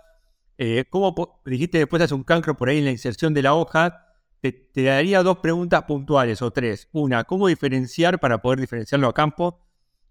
¿Cómo 0.89 1.41
dijiste 1.45 1.79
después 1.79 2.01
hace 2.01 2.13
un 2.13 2.23
cancro 2.23 2.55
por 2.55 2.69
ahí 2.69 2.77
en 2.77 2.85
la 2.85 2.91
inserción 2.91 3.33
de 3.33 3.41
la 3.41 3.53
hoja? 3.53 3.99
te, 4.41 4.83
daría 4.83 5.23
dos 5.23 5.39
preguntas 5.39 5.83
puntuales 5.83 6.41
o 6.41 6.51
tres. 6.51 6.87
Una, 6.91 7.23
¿cómo 7.23 7.47
diferenciar 7.47 8.19
para 8.19 8.41
poder 8.41 8.59
diferenciarlo 8.59 9.07
a 9.07 9.13
campo? 9.13 9.59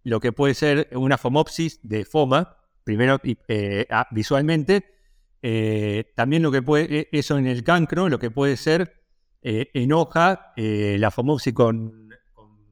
Lo 0.05 0.21
que 0.21 0.33
puede 0.33 0.55
ser 0.55 0.89
una 0.93 1.19
fomopsis 1.19 1.81
de 1.83 2.05
foma, 2.05 2.57
primero 2.85 3.21
eh, 3.25 3.87
visualmente, 4.11 4.85
eh, 5.43 6.13
también 6.15 6.43
lo 6.43 6.51
que 6.51 6.63
puede, 6.63 7.01
e, 7.01 7.09
eso 7.13 7.39
en 7.39 7.47
el 7.47 7.65
cancro, 7.65 8.09
lo 8.09 8.19
que 8.19 8.31
puede 8.31 8.57
ser 8.57 9.03
eh, 9.43 9.71
en 9.75 9.93
hoja, 9.93 10.53
la 10.57 11.11
fomopsis 11.11 11.53
con, 11.53 12.11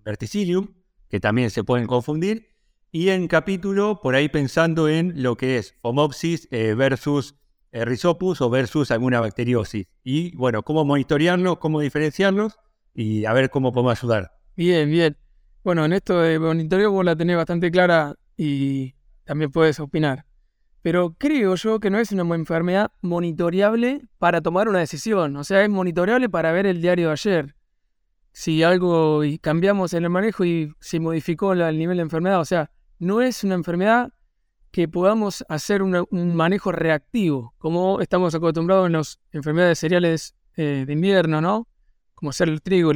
verticillium, 0.05 0.69
que 1.09 1.21
también 1.21 1.51
se 1.51 1.65
pueden 1.65 1.87
confundir, 1.87 2.49
y 2.93 3.11
en 3.11 3.29
capítulo, 3.29 4.01
por 4.03 4.15
ahí 4.15 4.29
pensando 4.29 4.89
en 4.89 5.23
lo 5.23 5.37
que 5.37 5.59
es 5.59 5.75
fomopsis 5.81 6.49
versus 6.51 7.37
rhizopus 7.73 8.41
o 8.41 8.51
versus 8.51 8.91
alguna 8.91 9.21
bacteriosis. 9.21 9.87
Y 10.03 10.35
bueno, 10.37 10.65
cómo 10.65 10.85
monitorearlos, 10.85 11.59
cómo 11.59 11.81
diferenciarlos 11.81 12.59
y 12.93 13.27
a 13.27 13.33
ver 13.33 13.51
cómo 13.51 13.73
podemos 13.73 13.97
ayudar. 13.97 14.33
Bien, 14.57 14.91
bien. 14.91 15.20
Bueno, 15.62 15.85
en 15.85 15.93
esto 15.93 16.21
de 16.21 16.38
monitoreo 16.38 16.90
vos 16.90 17.05
la 17.05 17.14
tenés 17.14 17.37
bastante 17.37 17.71
clara 17.71 18.14
y 18.37 18.95
también 19.25 19.50
puedes 19.50 19.79
opinar. 19.79 20.25
Pero 20.81 21.14
creo 21.19 21.55
yo 21.57 21.79
que 21.81 21.90
no 21.90 21.99
es 21.99 22.12
una 22.12 22.35
enfermedad 22.35 22.90
monitoreable 23.02 24.00
para 24.19 24.40
tomar 24.40 24.71
una 24.71 24.79
decisión. 24.79 25.37
O 25.37 25.45
sea, 25.45 25.62
es 25.62 25.69
monitoreable 25.69 26.31
para 26.31 26.52
ver 26.52 26.64
el 26.64 26.81
diario 26.81 27.09
de 27.09 27.12
ayer. 27.12 27.55
Si 28.33 28.62
algo 28.62 29.21
cambiamos 29.43 29.93
en 29.93 30.05
el 30.05 30.11
manejo 30.11 30.47
y 30.47 30.73
se 30.81 30.99
modificó 30.99 31.52
el 31.52 31.79
nivel 31.79 31.99
de 31.99 32.05
enfermedad. 32.05 32.40
O 32.40 32.47
sea, 32.47 32.71
no 32.99 33.21
es 33.21 33.45
una 33.45 33.55
enfermedad 33.55 34.14
que 34.71 34.88
podamos 34.88 35.45
hacer 35.50 35.83
un 35.83 36.35
manejo 36.35 36.73
reactivo, 36.73 37.55
como 37.59 38.00
estamos 38.00 38.35
acostumbrados 38.35 38.87
en 38.87 38.93
las 38.93 39.21
enfermedades 39.33 39.81
cereales 39.81 40.35
eh, 40.57 40.85
de 40.87 40.93
invierno, 40.93 41.40
¿no? 41.43 41.69
Como 42.14 42.33
ser 42.33 42.49
el 42.49 42.62
trigo 42.62 42.93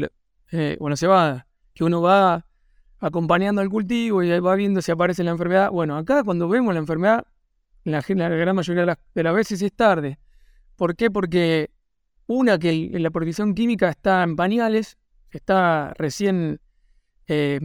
eh, 0.52 0.76
o 0.80 0.88
la 0.88 0.96
cebada, 0.96 1.46
que 1.74 1.84
uno 1.84 2.00
va 2.00 2.46
acompañando 3.04 3.60
al 3.60 3.68
cultivo 3.68 4.22
y 4.22 4.40
va 4.40 4.54
viendo 4.54 4.80
si 4.80 4.90
aparece 4.90 5.22
la 5.22 5.32
enfermedad. 5.32 5.70
Bueno, 5.70 5.96
acá 5.98 6.24
cuando 6.24 6.48
vemos 6.48 6.72
la 6.72 6.80
enfermedad, 6.80 7.26
la, 7.84 8.02
la 8.08 8.28
gran 8.30 8.56
mayoría 8.56 8.96
de 9.14 9.22
las, 9.22 9.34
veces 9.34 9.60
es 9.60 9.72
tarde. 9.74 10.18
¿Por 10.74 10.96
qué? 10.96 11.10
Porque 11.10 11.70
Una 12.26 12.58
que 12.58 12.90
la 12.94 13.10
producción 13.10 13.54
química 13.54 13.90
está 13.90 14.22
en 14.22 14.36
pañales, 14.36 14.96
está 15.30 15.92
recién 15.98 16.60
eh, 17.26 17.60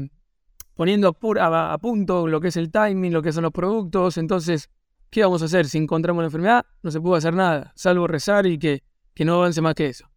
poniendo 0.74 1.18
a, 1.40 1.74
a, 1.74 1.78
punto 1.78 2.28
lo 2.28 2.42
que 2.42 2.50
es 2.50 2.58
el 2.58 2.70
timing, 2.70 3.14
lo 3.14 3.22
que 3.22 3.32
son 3.32 3.44
los 3.44 3.54
productos. 3.54 4.18
Entonces, 4.18 4.70
¿qué 5.10 5.24
vamos 5.24 5.42
a 5.42 5.46
hacer? 5.46 5.68
Si 5.68 5.78
encontramos 5.78 6.22
la 6.22 6.28
enfermedad, 6.28 6.66
no 6.84 6.92
se 6.92 7.00
puede 7.00 7.20
hacer 7.20 7.34
nada, 7.34 7.72
salvo 7.76 8.08
rezar 8.08 8.46
y 8.46 8.60
que, 8.60 8.84
que 9.14 9.24
no 9.24 9.36
avance 9.36 9.62
más 9.62 9.74
que 9.74 9.88
eso. 9.88 10.10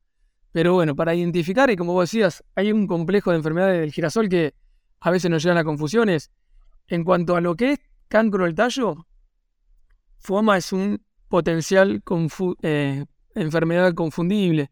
Pero 0.51 0.75
bueno, 0.75 0.97
para 0.97 1.15
identificar, 1.15 1.71
y 1.71 1.77
como 1.77 1.93
vos 1.93 2.11
decías, 2.11 2.43
hay 2.57 2.73
un 2.73 2.89
complejo 2.89 3.31
de 3.31 3.37
enfermedades 3.37 3.81
del 3.81 3.93
girasol 3.93 4.29
que 4.29 4.55
a 5.03 5.11
veces 5.11 5.31
nos 5.31 5.43
llevan 5.43 5.59
a 5.59 5.65
confusiones. 5.65 6.31
En 6.87 7.05
cuanto 7.05 7.37
a 7.37 7.41
lo 7.41 7.57
que 7.57 7.73
es 7.73 7.81
cancro 8.09 8.45
del 8.45 8.55
tallo, 8.55 9.07
FOMA 10.21 10.57
es 10.57 10.73
un 10.73 11.05
potencial 11.29 12.03
eh, 12.63 13.05
enfermedad 13.35 13.95
confundible. 13.95 14.71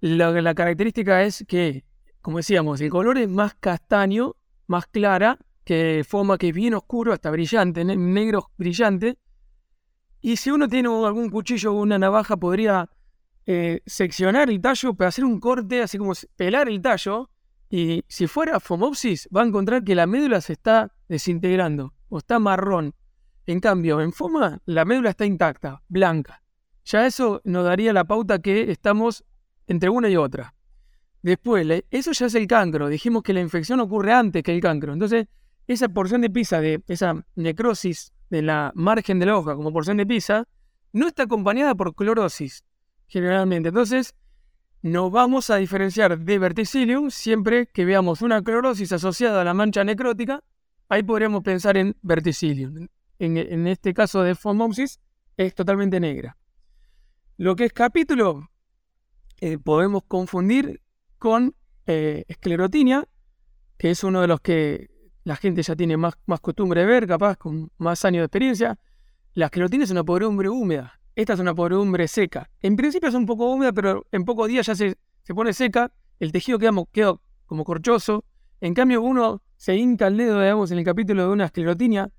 La, 0.00 0.30
la, 0.30 0.54
característica 0.54 1.22
es 1.22 1.44
que, 1.46 1.84
como 2.22 2.38
decíamos, 2.38 2.80
el 2.80 2.88
color 2.88 3.18
es 3.18 3.28
más 3.28 3.54
castaño, 3.56 4.36
más 4.66 4.86
clara, 4.86 5.38
que 5.64 6.02
FOMA 6.06 6.38
que 6.38 6.48
es 6.48 6.54
bien 6.54 6.72
oscuro, 6.72 7.12
hasta 7.12 7.30
brillante, 7.30 7.84
negro 7.84 8.50
brillante. 8.56 9.18
Y 10.20 10.36
si 10.36 10.50
uno 10.50 10.66
tiene 10.66 10.88
algún 10.88 11.28
cuchillo 11.28 11.72
o 11.72 11.82
una 11.82 11.98
navaja, 11.98 12.38
podría 12.38 12.88
eh, 13.44 13.82
seccionar 13.84 14.48
el 14.48 14.62
tallo, 14.62 14.96
hacer 15.00 15.24
un 15.24 15.38
corte, 15.38 15.82
así 15.82 15.98
como 15.98 16.12
pelar 16.36 16.68
el 16.68 16.80
tallo. 16.80 17.28
Y 17.70 18.04
si 18.08 18.26
fuera 18.26 18.60
fomopsis, 18.60 19.28
va 19.34 19.42
a 19.42 19.46
encontrar 19.46 19.84
que 19.84 19.94
la 19.94 20.06
médula 20.06 20.40
se 20.40 20.54
está 20.54 20.92
desintegrando 21.08 21.94
o 22.08 22.18
está 22.18 22.38
marrón. 22.38 22.94
En 23.46 23.60
cambio, 23.60 24.00
en 24.00 24.12
FOMA 24.12 24.60
la 24.64 24.84
médula 24.84 25.10
está 25.10 25.26
intacta, 25.26 25.82
blanca. 25.88 26.42
Ya 26.84 27.06
eso 27.06 27.40
nos 27.44 27.64
daría 27.64 27.92
la 27.92 28.04
pauta 28.04 28.38
que 28.38 28.70
estamos 28.70 29.24
entre 29.66 29.90
una 29.90 30.08
y 30.08 30.16
otra. 30.16 30.54
Después, 31.22 31.66
eso 31.90 32.12
ya 32.12 32.26
es 32.26 32.34
el 32.34 32.46
cancro. 32.46 32.88
Dijimos 32.88 33.22
que 33.22 33.32
la 33.32 33.40
infección 33.40 33.80
ocurre 33.80 34.12
antes 34.12 34.42
que 34.42 34.54
el 34.54 34.60
cancro. 34.60 34.92
Entonces, 34.92 35.26
esa 35.66 35.88
porción 35.88 36.22
de 36.22 36.30
pizza, 36.30 36.60
de 36.60 36.82
esa 36.88 37.22
necrosis 37.34 38.12
de 38.30 38.42
la 38.42 38.72
margen 38.74 39.18
de 39.18 39.26
la 39.26 39.36
hoja 39.36 39.54
como 39.54 39.72
porción 39.72 39.98
de 39.98 40.06
pizza, 40.06 40.46
no 40.92 41.06
está 41.06 41.24
acompañada 41.24 41.74
por 41.74 41.94
clorosis, 41.94 42.64
generalmente. 43.06 43.68
Entonces, 43.68 44.14
nos 44.82 45.10
vamos 45.10 45.50
a 45.50 45.56
diferenciar 45.56 46.18
de 46.18 46.38
verticillium 46.38 47.10
siempre 47.10 47.66
que 47.66 47.84
veamos 47.84 48.22
una 48.22 48.42
clorosis 48.42 48.92
asociada 48.92 49.40
a 49.40 49.44
la 49.44 49.54
mancha 49.54 49.84
necrótica. 49.84 50.42
Ahí 50.88 51.02
podríamos 51.02 51.42
pensar 51.42 51.76
en 51.76 51.96
verticillium 52.02 52.88
en, 53.18 53.66
este 53.66 53.94
caso 53.94 54.22
de 54.22 54.34
Phomopsis, 54.34 55.00
es 55.36 55.54
totalmente 55.54 56.00
negra. 56.00 56.36
Lo 57.36 57.56
que 57.56 57.66
es 57.66 57.72
capítulo 57.72 58.50
eh, 59.40 59.58
podemos 59.58 60.02
confundir 60.06 60.80
con 61.18 61.54
eh, 61.86 62.24
esclerotinia, 62.28 63.08
que 63.76 63.90
es 63.90 64.02
uno 64.04 64.20
de 64.20 64.26
los 64.26 64.40
que 64.40 64.90
la 65.24 65.36
gente 65.36 65.62
ya 65.62 65.76
tiene 65.76 65.96
más, 65.96 66.14
costumbre 66.40 66.80
de 66.80 66.86
ver, 66.86 67.06
capaz 67.06 67.36
con 67.36 67.70
más 67.78 68.04
años 68.04 68.22
de 68.22 68.26
experiencia. 68.26 68.78
La 69.34 69.46
esclerotinia 69.46 69.84
es 69.84 69.90
una 69.90 70.04
podredumbre 70.04 70.48
húmeda. 70.48 70.97
Esta 71.18 71.32
es 71.32 71.40
una 71.40 71.52
podredumbre 71.52 72.06
seca. 72.06 72.48
En 72.60 72.76
principio 72.76 73.08
es 73.08 73.14
un 73.16 73.26
poco 73.26 73.50
húmeda, 73.50 73.72
pero 73.72 74.06
en 74.12 74.24
pocos 74.24 74.46
días 74.46 74.66
ya 74.66 74.76
se, 74.76 74.96
se 75.24 75.34
pone 75.34 75.52
seca. 75.52 75.90
El 76.20 76.30
tejido 76.30 76.60
queda, 76.60 76.70
como 77.44 77.64
corchoso. 77.64 78.24
En 78.60 78.72
cambio, 78.72 79.02
uno 79.02 79.42
se 79.56 79.74
hinca 79.74 80.06
el 80.06 80.16
dedo, 80.16 80.40
digamos, 80.40 80.70
en 80.70 80.78
el 80.78 80.84
capítulo 80.84 81.24
de 81.24 81.32
una 81.32 81.46
esclerotinia 81.46 82.12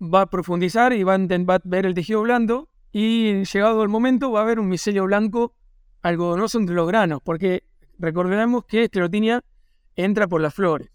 va 0.00 0.22
a 0.22 0.26
profundizar 0.26 0.92
y 0.94 1.04
va 1.04 1.14
a, 1.14 1.60
ver 1.62 1.86
el 1.86 1.94
tejido 1.94 2.22
blando 2.22 2.68
y 2.90 3.44
llegado 3.44 3.84
el 3.84 3.88
momento 3.88 4.32
va 4.32 4.40
a 4.40 4.42
haber 4.42 4.58
un 4.58 4.68
micelio 4.68 5.04
blanco 5.04 5.54
algodonoso 6.02 6.58
entre 6.58 6.74
los 6.74 6.88
granos, 6.88 7.20
porque 7.22 7.62
recordemos 8.00 8.64
que 8.64 8.82
esclerotinia 8.82 9.44
entra 9.94 10.26
por 10.26 10.40
las 10.40 10.52
flores. 10.52 10.90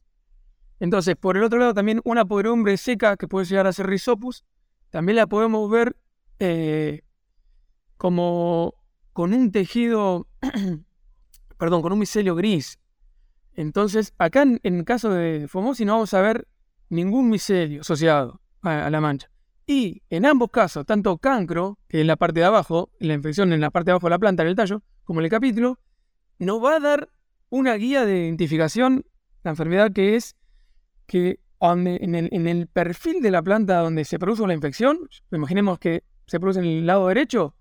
Entonces, 0.82 1.16
por 1.16 1.38
el 1.38 1.44
otro 1.44 1.58
lado 1.58 1.74
también 1.74 2.02
una 2.04 2.26
podredumbre 2.26 2.76
seca 2.76 3.16
que 3.16 3.30
puede 3.30 3.46
llegar 3.46 3.66
a 3.66 3.72
ser 3.72 3.88
rizopus, 3.88 4.44
también 4.90 5.16
la 5.16 5.28
podemos 5.28 5.72
ver 5.72 5.96
eh, 6.40 7.04
como 8.00 8.76
con 9.12 9.34
un 9.34 9.52
tejido, 9.52 10.26
perdón, 11.58 11.82
con 11.82 11.92
un 11.92 12.00
micelio 12.00 12.34
gris. 12.34 12.80
Entonces, 13.54 14.14
acá 14.18 14.44
en, 14.44 14.62
el 14.64 14.86
caso 14.86 15.10
de 15.10 15.50
Fomosi 15.50 15.84
no 15.84 15.96
vamos 15.96 16.14
a 16.14 16.22
ver 16.22 16.48
ningún 16.88 17.30
micelio 17.30 17.82
asociado 17.82 18.40
a, 18.62 18.90
la 18.90 19.02
mancha. 19.02 19.30
Y 19.68 20.02
en 20.10 20.26
ambos 20.26 20.50
casos, 20.50 20.86
tanto 20.86 21.18
cancro, 21.18 21.78
que 21.90 22.00
es 22.00 22.08
la 22.08 22.16
parte 22.16 22.40
de 22.40 22.46
abajo, 22.46 22.90
la 23.00 23.16
infección 23.16 23.52
en 23.52 23.60
la 23.60 23.70
parte 23.70 23.88
de 23.88 23.92
abajo 23.92 24.08
de 24.08 24.12
la 24.12 24.20
planta, 24.20 24.44
en 24.44 24.50
el 24.50 24.56
tallo, 24.56 24.82
como 25.04 25.20
en 25.20 25.26
el 25.26 25.30
capítulo, 25.30 25.78
nos 26.40 26.64
va 26.64 26.78
a 26.78 26.80
dar 26.80 27.10
una 27.50 27.74
guía 27.74 28.06
de 28.06 28.28
identificación, 28.28 29.06
la 29.44 29.52
enfermedad 29.52 29.92
que 29.92 30.16
es 30.16 30.38
que 31.06 31.42
en, 31.60 32.48
el, 32.48 32.68
perfil 32.68 33.22
de 33.22 33.32
la 33.32 33.42
planta 33.42 33.80
donde 33.80 34.06
se 34.06 34.20
produce 34.20 34.48
la 34.48 34.54
infección, 34.54 35.10
imaginemos 35.34 35.80
que 35.80 36.06
se 36.28 36.40
produce 36.40 36.60
en 36.60 36.66
el 36.66 36.86
lado 36.86 37.10
derecho, 37.10 37.56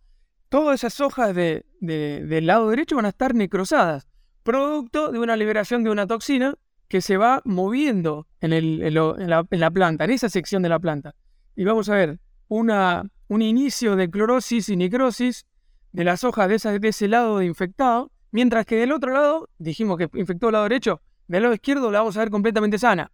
todas 0.49 0.81
esas 0.81 1.01
hojas 1.01 1.35
de, 1.35 1.65
del 1.81 2.47
lado 2.47 2.71
derecho 2.71 2.97
van 2.97 3.07
a 3.07 3.11
estar 3.11 3.35
necrosadas, 3.35 4.09
producto 4.43 5.13
de 5.13 5.19
una 5.19 5.37
liberación 5.37 5.85
de 5.85 5.91
una 5.91 6.07
toxina 6.07 6.55
que 6.89 7.01
se 7.01 7.17
va 7.17 7.43
moviendo 7.45 8.27
en, 8.41 8.53
el, 8.53 8.83
en, 8.83 9.29
la, 9.29 9.71
planta, 9.71 10.05
en 10.05 10.11
esa 10.11 10.29
sección 10.29 10.63
de 10.63 10.71
la 10.71 10.79
planta. 10.79 11.15
Y 11.55 11.65
vamos 11.65 11.89
a 11.91 11.95
ver 11.95 12.19
un 12.49 13.43
inicio 13.43 13.95
de 13.95 14.09
clorosis 14.11 14.71
y 14.71 14.77
necrosis 14.77 15.45
de 15.93 16.05
las 16.05 16.25
hojas 16.25 16.49
de, 16.49 16.79
de 16.79 16.89
ese 16.89 17.09
lado 17.09 17.39
de 17.39 17.47
infectado, 17.47 18.11
mientras 18.31 18.65
que 18.65 18.77
del 18.77 18.93
otro 18.93 19.13
lado, 19.13 19.51
dijimos 19.59 19.99
que 19.99 20.09
infectó 20.15 20.49
el 20.49 20.53
lado 20.55 20.65
derecho, 20.65 21.03
del 21.27 21.43
lado 21.43 21.55
izquierdo 21.55 21.91
la 21.91 21.99
vamos 21.99 22.17
a 22.17 22.21
ver 22.21 22.31
completamente 22.31 22.79
sana. 22.79 23.13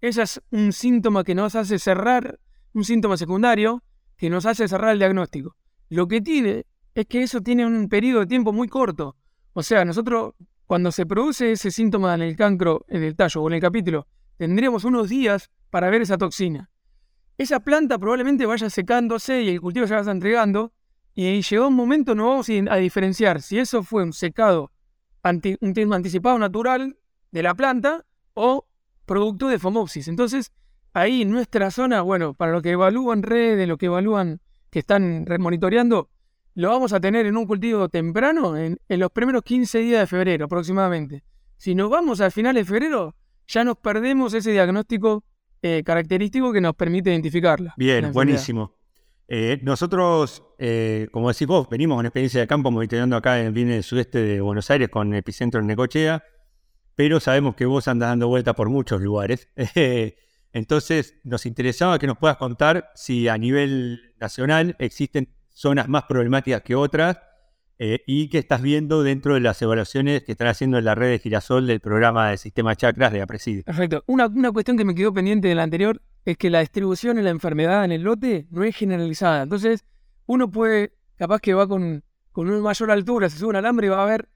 Ese 0.00 0.22
es 0.22 0.40
un 0.50 0.72
síntoma 0.72 1.22
que 1.22 1.34
nos 1.34 1.54
hace 1.54 1.78
cerrar, 1.78 2.40
un 2.72 2.84
síntoma 2.84 3.16
secundario 3.16 3.82
que 4.16 4.30
nos 4.30 4.46
hace 4.46 4.66
cerrar 4.68 4.92
el 4.92 4.98
diagnóstico. 4.98 5.54
Lo 5.92 6.08
que 6.08 6.22
tiene 6.22 6.64
es 6.94 7.04
que 7.04 7.22
eso 7.22 7.42
tiene 7.42 7.66
un 7.66 7.86
periodo 7.90 8.20
de 8.20 8.26
tiempo 8.26 8.50
muy 8.50 8.66
corto. 8.66 9.14
O 9.52 9.62
sea, 9.62 9.84
nosotros 9.84 10.32
cuando 10.64 10.90
se 10.90 11.04
produce 11.04 11.52
ese 11.52 11.70
síntoma 11.70 12.14
en 12.14 12.22
el 12.22 12.34
cancro, 12.34 12.86
en 12.88 13.02
el 13.02 13.14
tallo 13.14 13.42
o 13.42 13.48
en 13.48 13.56
el 13.56 13.60
capítulo, 13.60 14.06
tendríamos 14.38 14.84
unos 14.84 15.10
días 15.10 15.50
para 15.68 15.90
ver 15.90 16.00
esa 16.00 16.16
toxina. 16.16 16.70
Esa 17.36 17.60
planta 17.60 17.98
probablemente 17.98 18.46
vaya 18.46 18.70
secándose 18.70 19.42
y 19.42 19.50
el 19.50 19.60
cultivo 19.60 19.86
se 19.86 19.94
vaya 19.94 20.10
entregando, 20.10 20.72
y 21.14 21.42
llegó 21.42 21.68
un 21.68 21.74
momento 21.74 22.14
no 22.14 22.26
vamos 22.26 22.48
a 22.48 22.76
diferenciar 22.76 23.42
si 23.42 23.58
eso 23.58 23.82
fue 23.82 24.02
un 24.02 24.14
secado, 24.14 24.72
un 25.60 25.74
tiempo 25.74 25.94
anticipado 25.94 26.38
natural 26.38 26.96
de 27.32 27.42
la 27.42 27.54
planta 27.54 28.06
o 28.32 28.66
producto 29.04 29.46
de 29.46 29.58
fomopsis. 29.58 30.08
Entonces, 30.08 30.52
ahí 30.94 31.20
en 31.20 31.30
nuestra 31.32 31.70
zona, 31.70 32.00
bueno, 32.00 32.32
para 32.32 32.50
lo 32.50 32.62
que 32.62 32.70
evalúan 32.70 33.22
redes, 33.22 33.68
lo 33.68 33.76
que 33.76 33.86
evalúan, 33.86 34.40
que 34.72 34.78
están 34.78 35.26
monitoreando, 35.38 36.08
lo 36.54 36.70
vamos 36.70 36.94
a 36.94 37.00
tener 37.00 37.26
en 37.26 37.36
un 37.36 37.46
cultivo 37.46 37.90
temprano, 37.90 38.56
en, 38.56 38.78
los 38.88 39.10
primeros 39.10 39.42
15 39.42 39.78
días 39.80 40.00
de 40.00 40.06
febrero 40.06 40.46
aproximadamente. 40.46 41.22
Si 41.58 41.74
nos 41.74 41.90
vamos 41.90 42.22
al 42.22 42.32
final 42.32 42.54
de 42.54 42.64
febrero, 42.64 43.14
ya 43.46 43.64
nos 43.64 43.76
perdemos 43.76 44.32
ese 44.32 44.50
diagnóstico 44.50 45.24
eh, 45.60 45.82
característico 45.84 46.54
que 46.54 46.62
nos 46.62 46.74
permite 46.74 47.10
identificarla. 47.10 47.74
Bien, 47.76 48.12
buenísimo. 48.12 48.74
Eh, 49.28 49.60
nosotros, 49.62 50.42
eh, 50.58 51.06
como 51.12 51.28
decís 51.28 51.46
vos, 51.46 51.68
venimos 51.68 51.96
con 51.96 52.06
experiencia 52.06 52.40
de 52.40 52.46
campo 52.46 52.70
monitoreando 52.70 53.16
acá 53.16 53.40
en, 53.40 53.56
en 53.56 53.70
el 53.70 53.82
sudeste 53.82 54.22
de 54.22 54.40
Buenos 54.40 54.70
Aires 54.70 54.88
con 54.88 55.12
epicentro 55.14 55.60
en 55.60 55.66
Necochea, 55.66 56.24
pero 56.94 57.20
sabemos 57.20 57.56
que 57.56 57.66
vos 57.66 57.88
andas 57.88 58.08
dando 58.08 58.28
vueltas 58.28 58.54
por 58.54 58.70
muchos 58.70 59.02
lugares. 59.02 59.50
Entonces, 60.52 61.16
nos 61.24 61.46
interesaba 61.46 61.98
que 61.98 62.06
nos 62.06 62.18
puedas 62.18 62.36
contar 62.36 62.90
si 62.94 63.28
a 63.28 63.38
nivel 63.38 64.14
nacional 64.20 64.76
existen 64.78 65.28
zonas 65.48 65.88
más 65.88 66.04
problemáticas 66.04 66.62
que 66.62 66.74
otras 66.74 67.18
eh, 67.78 68.02
y 68.06 68.28
que 68.28 68.38
estás 68.38 68.62
viendo 68.62 69.02
dentro 69.02 69.34
de 69.34 69.40
las 69.40 69.60
evaluaciones 69.62 70.22
que 70.22 70.32
están 70.32 70.48
haciendo 70.48 70.78
en 70.78 70.84
la 70.84 70.94
red 70.94 71.10
de 71.10 71.18
girasol 71.18 71.66
del 71.66 71.80
programa 71.80 72.30
de 72.30 72.36
sistema 72.36 72.76
chakras 72.76 73.12
de 73.12 73.22
APRESID. 73.22 73.64
Perfecto. 73.64 74.04
Una, 74.06 74.26
una 74.26 74.52
cuestión 74.52 74.76
que 74.76 74.84
me 74.84 74.94
quedó 74.94 75.12
pendiente 75.12 75.48
de 75.48 75.54
la 75.54 75.64
anterior 75.64 76.00
es 76.24 76.36
que 76.36 76.50
la 76.50 76.60
distribución 76.60 77.16
de 77.16 77.22
la 77.22 77.30
enfermedad 77.30 77.84
en 77.84 77.92
el 77.92 78.02
lote 78.02 78.46
no 78.50 78.62
es 78.62 78.76
generalizada. 78.76 79.42
Entonces, 79.42 79.84
uno 80.26 80.50
puede, 80.50 80.92
capaz 81.16 81.40
que 81.40 81.54
va 81.54 81.66
con, 81.66 82.04
con 82.30 82.48
una 82.48 82.60
mayor 82.60 82.90
altura, 82.90 83.28
se 83.28 83.38
sube 83.38 83.50
un 83.50 83.56
alambre 83.56 83.86
y 83.86 83.90
va 83.90 84.02
a 84.02 84.06
ver 84.06 84.28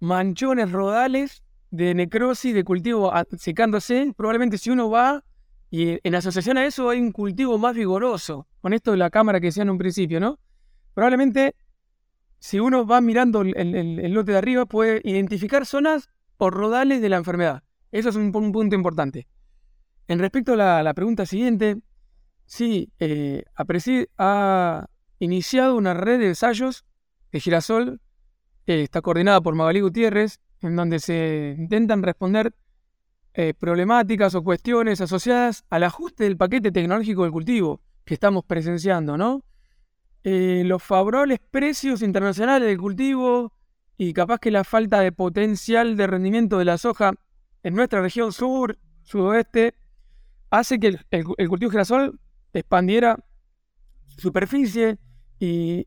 manchones 0.00 0.70
rodales 0.70 1.42
de 1.70 1.94
necrosis, 1.94 2.54
de 2.54 2.64
cultivo 2.64 3.12
secándose. 3.38 4.12
Probablemente 4.16 4.58
si 4.58 4.70
uno 4.70 4.90
va 4.90 5.24
y 5.72 5.98
en 6.06 6.14
asociación 6.14 6.58
a 6.58 6.66
eso 6.66 6.90
hay 6.90 7.00
un 7.00 7.12
cultivo 7.12 7.56
más 7.56 7.74
vigoroso. 7.74 8.46
Con 8.60 8.74
esto 8.74 8.90
de 8.90 8.98
la 8.98 9.08
cámara 9.08 9.40
que 9.40 9.46
decía 9.46 9.62
en 9.62 9.70
un 9.70 9.78
principio, 9.78 10.20
¿no? 10.20 10.38
Probablemente, 10.92 11.56
si 12.38 12.60
uno 12.60 12.86
va 12.86 13.00
mirando 13.00 13.40
el, 13.40 14.12
lote 14.12 14.32
de 14.32 14.38
arriba, 14.38 14.66
puede 14.66 15.00
identificar 15.02 15.64
zonas 15.64 16.10
o 16.36 16.50
rodales 16.50 17.00
de 17.00 17.08
la 17.08 17.16
enfermedad. 17.16 17.62
Eso 17.90 18.10
es 18.10 18.16
un, 18.16 18.32
punto 18.32 18.76
importante. 18.76 19.26
En 20.08 20.18
respecto 20.18 20.52
a 20.52 20.82
la, 20.82 20.92
pregunta 20.92 21.24
siguiente, 21.24 21.78
sí, 22.44 22.92
eh, 22.98 23.42
ha 24.18 24.86
iniciado 25.20 25.74
una 25.76 25.94
red 25.94 26.18
de 26.18 26.26
ensayos 26.26 26.84
de 27.32 27.40
girasol 27.40 27.98
eh, 28.66 28.82
está 28.82 29.00
coordinada 29.00 29.40
por 29.40 29.54
Magalí 29.54 29.80
Gutiérrez, 29.80 30.38
en 30.60 30.76
donde 30.76 31.00
se 31.00 31.56
intentan 31.58 32.02
responder 32.02 32.52
eh, 33.34 33.54
problemáticas 33.54 34.34
o 34.34 34.44
cuestiones 34.44 35.00
asociadas 35.00 35.64
al 35.70 35.84
ajuste 35.84 36.24
del 36.24 36.36
paquete 36.36 36.70
tecnológico 36.70 37.22
del 37.22 37.32
cultivo 37.32 37.80
que 38.04 38.12
estamos 38.12 38.44
presenciando, 38.44 39.16
¿no? 39.16 39.42
Eh, 40.22 40.64
los 40.66 40.82
favorables 40.82 41.40
precios 41.50 42.02
internacionales 42.02 42.68
del 42.68 42.76
cultivo 42.76 43.54
y 43.96 44.12
capaz 44.12 44.38
que 44.38 44.50
la 44.50 44.64
falta 44.64 45.00
de 45.00 45.12
potencial 45.12 45.96
de 45.96 46.06
rendimiento 46.06 46.58
de 46.58 46.66
la 46.66 46.76
soja 46.76 47.14
en 47.62 47.74
nuestra 47.74 48.02
región 48.02 48.32
sur, 48.32 48.78
sudoeste, 49.02 49.76
hace 50.50 50.78
que 50.78 50.98
el, 51.10 51.48
cultivo 51.48 51.70
girasol 51.70 52.20
expandiera 52.52 53.18
superficie 54.18 54.98
y, 55.40 55.86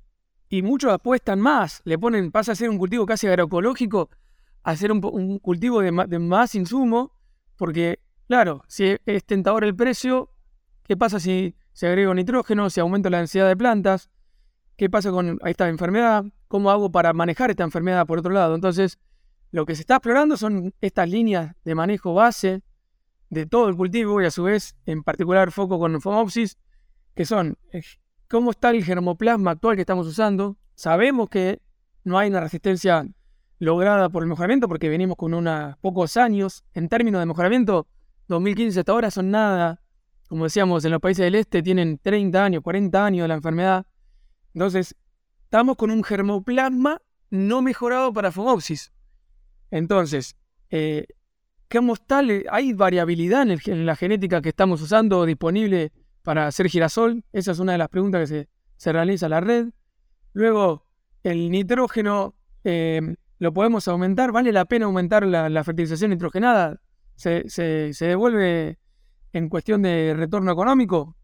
muchos 0.63 0.91
apuestan 0.91 1.39
más, 1.39 1.81
le 1.85 1.99
ponen, 1.99 2.31
pasa 2.31 2.53
a 2.53 2.55
ser 2.55 2.69
un 2.69 2.79
cultivo 2.79 3.05
casi 3.05 3.27
agroecológico, 3.27 4.09
a 4.63 4.75
ser 4.75 4.91
un, 4.91 5.39
cultivo 5.39 5.81
de, 5.81 5.91
de 6.07 6.17
más 6.17 6.55
insumo 6.55 7.14
porque, 7.57 7.99
claro, 8.27 8.63
si 8.67 8.97
es 9.05 9.25
tentador 9.25 9.63
el 9.63 9.75
precio, 9.75 10.31
¿qué 10.83 10.97
pasa 10.97 11.19
si 11.19 11.55
se 11.73 11.87
agrega 11.87 12.13
nitrógeno, 12.13 12.69
si 12.69 12.79
aumenta 12.79 13.09
la 13.09 13.19
densidad 13.19 13.47
de 13.47 13.57
plantas? 13.57 14.09
¿Qué 14.77 14.89
pasa 14.89 15.11
con 15.11 15.39
esta 15.45 15.69
enfermedad? 15.69 16.25
¿Cómo 16.47 16.69
hago 16.69 16.91
para 16.91 17.13
manejar 17.13 17.49
esta 17.49 17.63
enfermedad 17.63 18.05
por 18.05 18.19
otro 18.19 18.31
lado? 18.31 18.55
Entonces, 18.55 18.99
lo 19.51 19.65
que 19.65 19.75
se 19.75 19.81
está 19.81 19.95
explorando 19.95 20.35
son 20.37 20.73
estas 20.81 21.09
líneas 21.09 21.55
de 21.63 21.75
manejo 21.75 22.13
base 22.13 22.61
de 23.29 23.45
todo 23.45 23.69
el 23.69 23.75
cultivo 23.75 24.21
y 24.21 24.25
a 24.25 24.31
su 24.31 24.43
vez, 24.43 24.75
en 24.85 25.03
particular, 25.03 25.51
foco 25.51 25.79
con 25.79 25.99
Phomopsis, 26.01 26.57
que 27.15 27.25
son 27.25 27.57
eh, 27.71 27.81
cómo 28.29 28.51
está 28.51 28.71
el 28.71 28.83
germoplasma 28.83 29.51
actual 29.51 29.75
que 29.75 29.81
estamos 29.81 30.07
usando. 30.07 30.57
Sabemos 30.75 31.29
que 31.29 31.61
no 32.03 32.17
hay 32.17 32.29
una 32.29 32.41
resistencia 32.41 33.07
lograda 33.59 34.09
por 34.09 34.23
el 34.23 34.29
mejoramiento, 34.29 34.67
porque 34.67 34.89
venimos 34.89 35.17
con 35.17 35.33
unos 35.33 35.77
pocos 35.77 36.17
años. 36.17 36.63
En 36.73 36.89
términos 36.89 37.19
de 37.19 37.25
mejoramiento, 37.25 37.87
2015 38.27 38.79
hasta 38.79 38.91
ahora 38.91 39.11
son 39.11 39.31
nada. 39.31 39.81
Como 40.27 40.45
decíamos, 40.45 40.83
en 40.85 40.91
los 40.91 41.01
países 41.01 41.23
del 41.23 41.35
este 41.35 41.61
tienen 41.61 41.99
30 41.99 42.43
años, 42.43 42.63
40 42.63 43.05
años 43.05 43.23
de 43.23 43.27
la 43.27 43.35
enfermedad. 43.35 43.85
Entonces, 44.53 44.95
estamos 45.43 45.75
con 45.77 45.91
un 45.91 46.03
germoplasma 46.03 47.01
no 47.29 47.61
mejorado 47.61 48.11
para 48.13 48.31
Phomopsis. 48.31 48.91
Entonces, 49.71 50.35
eh, 50.69 51.05
¿cómo 51.69 51.95
tal? 51.95 52.45
¿Hay 52.49 52.73
variabilidad 52.73 53.47
en, 53.49 53.85
la 53.85 53.95
genética 53.95 54.41
que 54.41 54.49
estamos 54.49 54.81
usando 54.81 55.25
disponible 55.25 55.91
para 56.23 56.47
hacer 56.47 56.69
girasol? 56.69 57.23
Esa 57.31 57.51
es 57.51 57.59
una 57.59 57.73
de 57.73 57.77
las 57.77 57.89
preguntas 57.89 58.21
que 58.21 58.27
se, 58.27 58.49
se 58.77 58.91
realiza 58.91 59.27
en 59.27 59.31
la 59.31 59.41
red. 59.41 59.67
Luego, 60.33 60.85
el 61.23 61.51
nitrógeno 61.51 62.35
eh, 62.63 63.15
lo 63.39 63.53
podemos 63.53 63.87
aumentar, 63.87 64.31
vale 64.31 64.51
la 64.51 64.65
pena 64.65 64.85
aumentar 64.85 65.25
la, 65.25 65.63
fertilización 65.63 66.11
nitrogenada, 66.11 66.79
se, 67.15 67.43
devuelve 67.99 68.77
en 69.33 69.49
cuestión 69.49 69.81
de 69.81 70.13
retorno 70.15 70.51
económico. 70.51 71.15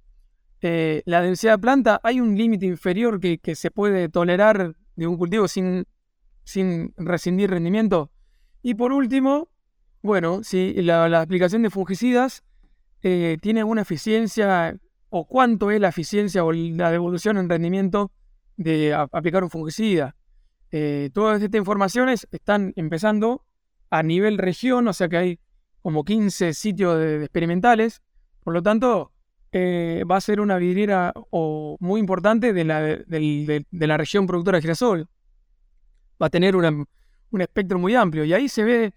Eh, 0.61 1.01
la 1.05 1.21
densidad 1.21 1.53
de 1.53 1.59
planta, 1.59 1.99
hay 2.03 2.19
un 2.19 2.37
límite 2.37 2.65
inferior 2.65 3.19
que, 3.19 3.55
se 3.55 3.71
puede 3.71 4.09
tolerar 4.09 4.75
de 4.95 5.07
un 5.07 5.17
cultivo 5.17 5.47
sin, 5.47 5.85
sin 6.43 6.93
rescindir 6.97 7.49
rendimiento. 7.49 8.11
Y 8.61 8.75
por 8.75 8.91
último, 8.91 9.49
bueno, 10.01 10.43
si 10.43 10.73
la, 10.81 11.21
aplicación 11.21 11.61
de 11.63 11.69
fungicidas 11.69 12.43
eh, 13.01 13.37
tiene 13.41 13.61
alguna 13.61 13.81
eficiencia 13.81 14.77
o 15.09 15.25
cuánto 15.25 15.71
es 15.71 15.79
la 15.79 15.89
eficiencia 15.89 16.43
o 16.43 16.51
la 16.51 16.91
devolución 16.91 17.37
en 17.37 17.49
rendimiento 17.49 18.11
de 18.57 18.93
aplicar 18.93 19.43
un 19.43 19.49
fungicida. 19.49 20.15
Eh, 20.71 21.09
todas 21.13 21.41
estas 21.41 21.59
informaciones 21.59 22.27
están 22.31 22.71
empezando 22.77 23.45
a 23.89 24.03
nivel 24.03 24.37
región, 24.37 24.87
o 24.87 24.93
sea 24.93 25.09
que 25.09 25.17
hay 25.17 25.39
como 25.81 26.03
15 26.05 26.53
sitios 26.53 26.97
de, 26.97 27.23
experimentales. 27.23 28.01
Por 28.43 28.53
lo 28.53 28.63
tanto, 28.63 29.11
eh, 29.51 30.03
va 30.09 30.15
a 30.15 30.21
ser 30.21 30.39
una 30.39 30.57
vidriera 30.57 31.13
muy 31.79 31.99
importante 31.99 32.53
de 32.53 32.63
la, 32.63 33.97
región 33.97 34.25
productora 34.25 34.57
de 34.57 34.61
girasol. 34.61 35.09
Va 36.21 36.27
a 36.27 36.29
tener 36.29 36.55
un 36.55 36.87
espectro 37.41 37.77
muy 37.77 37.95
amplio. 37.95 38.23
Y 38.23 38.33
ahí 38.33 38.47
se 38.47 38.63
ve, 38.63 38.93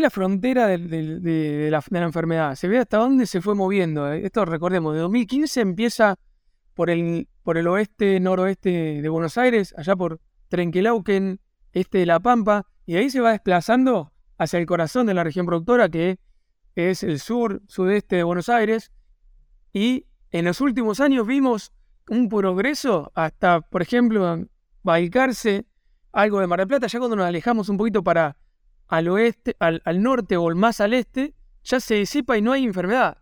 la 0.00 0.10
frontera 0.10 0.66
de, 0.66 1.70
la, 1.70 2.02
enfermedad. 2.02 2.56
Se 2.56 2.66
ve 2.66 2.78
hasta 2.78 2.98
dónde 2.98 3.26
se 3.26 3.40
fue 3.40 3.54
moviendo. 3.54 4.12
Esto 4.12 4.44
recordemos, 4.44 4.94
de 4.94 5.00
2015 5.00 5.60
empieza 5.60 6.18
por 6.74 6.90
el, 6.90 7.28
por 7.44 7.58
el 7.58 7.68
oeste, 7.68 8.18
noroeste 8.18 9.00
de 9.02 9.08
Buenos 9.08 9.38
Aires, 9.38 9.74
allá 9.76 9.94
por 9.94 10.20
Trenquelauquen, 10.50 11.40
este 11.72 11.98
de 11.98 12.06
La 12.06 12.20
Pampa, 12.20 12.66
y 12.84 12.96
ahí 12.96 13.08
se 13.08 13.20
va 13.20 13.30
desplazando 13.30 14.12
hacia 14.36 14.58
el 14.58 14.66
corazón 14.66 15.06
de 15.06 15.14
la 15.14 15.24
región 15.24 15.46
productora, 15.46 15.88
que 15.88 16.18
es 16.74 17.02
el 17.02 17.20
sur, 17.20 17.62
sudeste 17.68 18.16
de 18.16 18.24
Buenos 18.24 18.48
Aires, 18.48 18.92
y 19.72 20.06
en 20.32 20.44
los 20.44 20.60
últimos 20.60 21.00
años 21.00 21.26
vimos 21.26 21.72
un 22.08 22.28
progreso 22.28 23.12
hasta, 23.14 23.60
por 23.60 23.82
ejemplo, 23.82 24.44
Balcarce, 24.82 25.66
algo 26.12 26.40
de 26.40 26.46
Mar 26.48 26.58
del 26.58 26.68
Plata, 26.68 26.88
ya 26.88 26.98
cuando 26.98 27.16
nos 27.16 27.26
alejamos 27.26 27.68
un 27.68 27.76
poquito 27.76 28.02
para 28.02 28.36
al 28.88 29.08
oeste, 29.08 29.56
al, 29.60 30.02
norte 30.02 30.36
o 30.36 30.52
más 30.56 30.80
al 30.80 30.94
este, 30.94 31.34
ya 31.62 31.78
se 31.78 31.94
disipa 31.94 32.36
y 32.36 32.42
no 32.42 32.50
hay 32.50 32.64
enfermedad. 32.64 33.18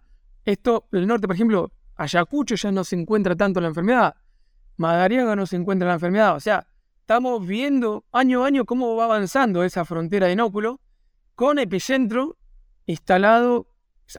Esto, 0.46 0.88
el 0.92 1.06
norte, 1.06 1.26
por 1.26 1.36
ejemplo, 1.36 1.72
Ayacucho 1.96 2.54
ya 2.54 2.72
no 2.72 2.84
se 2.84 2.96
encuentra 2.96 3.36
tanto 3.36 3.60
la 3.60 3.68
enfermedad, 3.68 4.14
Madariaga 4.78 5.34
no 5.34 5.44
se 5.44 5.56
encuentra 5.56 5.88
la 5.88 5.94
enfermedad, 5.94 6.36
o 6.36 6.40
sea, 6.40 6.67
estamos 7.08 7.46
viendo 7.46 8.04
año 8.12 8.44
a 8.44 8.48
año 8.48 8.66
cómo 8.66 8.94
va 8.94 9.06
avanzando 9.06 9.64
esa 9.64 9.86
frontera 9.86 10.26
de 10.26 10.34
inóculo 10.34 10.78
con 11.36 11.58
epicentro 11.58 12.36
instalado, 12.84 13.66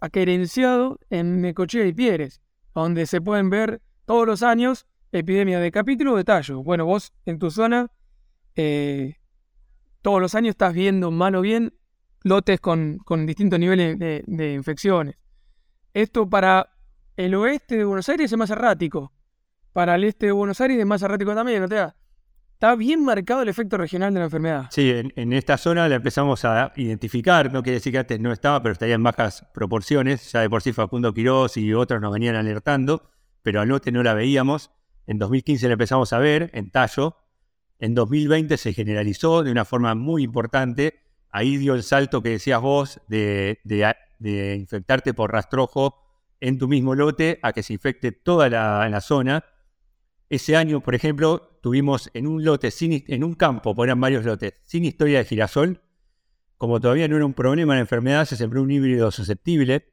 aquerenciado 0.02 1.00
en 1.12 1.40
Necochea 1.40 1.86
y 1.86 1.94
Pieres, 1.94 2.42
donde 2.74 3.06
se 3.06 3.22
pueden 3.22 3.52
ver 3.52 3.84
todos 4.06 4.26
los 4.26 4.42
años 4.42 4.88
epidemias 5.12 5.62
de 5.62 5.70
capítulo 5.72 6.16
de 6.16 6.24
tallo. 6.24 6.64
Bueno, 6.64 6.88
vos 6.88 7.14
en 7.28 7.38
tu 7.38 7.52
zona 7.52 7.92
eh, 8.56 9.18
todos 10.02 10.20
los 10.20 10.34
años 10.34 10.54
estás 10.54 10.74
viendo 10.74 11.12
mal 11.12 11.36
o 11.36 11.42
bien 11.42 11.76
lotes 12.24 12.60
con, 12.60 12.98
distintos 13.28 13.60
niveles 13.60 14.00
de, 14.00 14.54
infecciones. 14.56 15.16
Esto 15.94 16.28
para 16.28 16.72
el 17.18 17.36
oeste 17.36 17.78
de 17.78 17.84
Buenos 17.84 18.10
Aires 18.10 18.32
es 18.32 18.38
más 18.38 18.50
errático. 18.50 19.14
Para 19.74 19.94
el 19.94 20.06
este 20.06 20.26
de 20.26 20.32
Buenos 20.32 20.60
Aires 20.60 20.80
es 20.80 20.88
más 20.88 21.04
errático 21.04 21.36
también. 21.36 21.62
¿no 21.62 21.68
te 21.68 21.76
da? 21.76 21.96
Está 22.62 22.76
bien 22.76 23.06
marcado 23.06 23.42
el 23.42 23.48
efecto 23.48 23.78
regional 23.78 24.14
de 24.14 24.20
la 24.20 24.26
enfermedad. 24.26 24.68
Sí, 24.70 24.92
en, 24.94 25.32
esta 25.32 25.58
zona 25.58 25.88
la 25.88 25.96
empezamos 25.96 26.44
a 26.44 26.74
identificar, 26.76 27.54
no 27.54 27.64
quiere 27.64 27.76
decir 27.76 27.94
que 27.94 28.00
antes 28.00 28.20
no 28.20 28.34
estaba, 28.34 28.62
pero 28.62 28.74
estaría 28.74 28.96
en 28.96 29.04
bajas 29.04 29.48
proporciones, 29.54 30.30
ya 30.34 30.42
de 30.42 30.50
por 30.50 30.62
sí 30.62 30.74
Facundo 30.74 31.14
Quirós 31.14 31.56
y 31.56 31.74
otros 31.74 32.02
nos 32.02 32.12
venían 32.12 32.36
alertando, 32.36 33.12
pero 33.44 33.62
al 33.62 33.70
norte 33.70 33.94
no 33.94 34.04
la 34.04 34.14
veíamos. 34.14 34.72
En 35.08 35.20
2015 35.20 35.68
la 35.68 35.72
empezamos 35.72 36.12
a 36.12 36.20
ver 36.20 36.50
en 36.54 36.70
tallo, 36.70 37.16
en 37.80 37.96
2020 37.96 38.58
se 38.58 38.74
generalizó 38.74 39.42
de 39.42 39.54
una 39.54 39.64
forma 39.64 39.96
muy 39.96 40.24
importante, 40.24 41.00
ahí 41.30 41.56
dio 41.56 41.76
el 41.76 41.84
salto 41.84 42.22
que 42.22 42.32
decías 42.32 42.60
vos 42.60 43.00
de, 43.08 43.62
infectarte 44.20 45.14
por 45.14 45.32
rastrojo 45.32 45.96
en 46.42 46.58
tu 46.58 46.68
mismo 46.68 46.94
lote 46.94 47.40
a 47.42 47.54
que 47.54 47.64
se 47.64 47.72
infecte 47.72 48.12
toda 48.12 48.50
la, 48.50 48.90
la 48.90 49.00
zona 49.00 49.46
ese 50.30 50.56
año, 50.56 50.82
por 50.82 50.94
ejemplo, 50.94 51.58
tuvimos 51.62 52.12
en 52.14 52.28
un 52.28 52.44
lote, 52.44 52.70
en 52.80 53.24
un 53.24 53.34
campo, 53.34 53.76
ponían 53.76 54.00
varios 54.00 54.26
lotes, 54.26 54.54
sin 54.64 54.86
historia 54.86 55.20
de 55.20 55.26
girasol. 55.26 55.82
Como 56.58 56.80
todavía 56.80 57.08
no 57.08 57.16
era 57.16 57.26
un 57.26 57.34
problema 57.34 57.74
la 57.74 57.82
enfermedad, 57.82 58.26
se 58.26 58.36
sembró 58.36 58.62
un 58.62 58.70
híbrido 58.70 59.10
susceptible, 59.12 59.92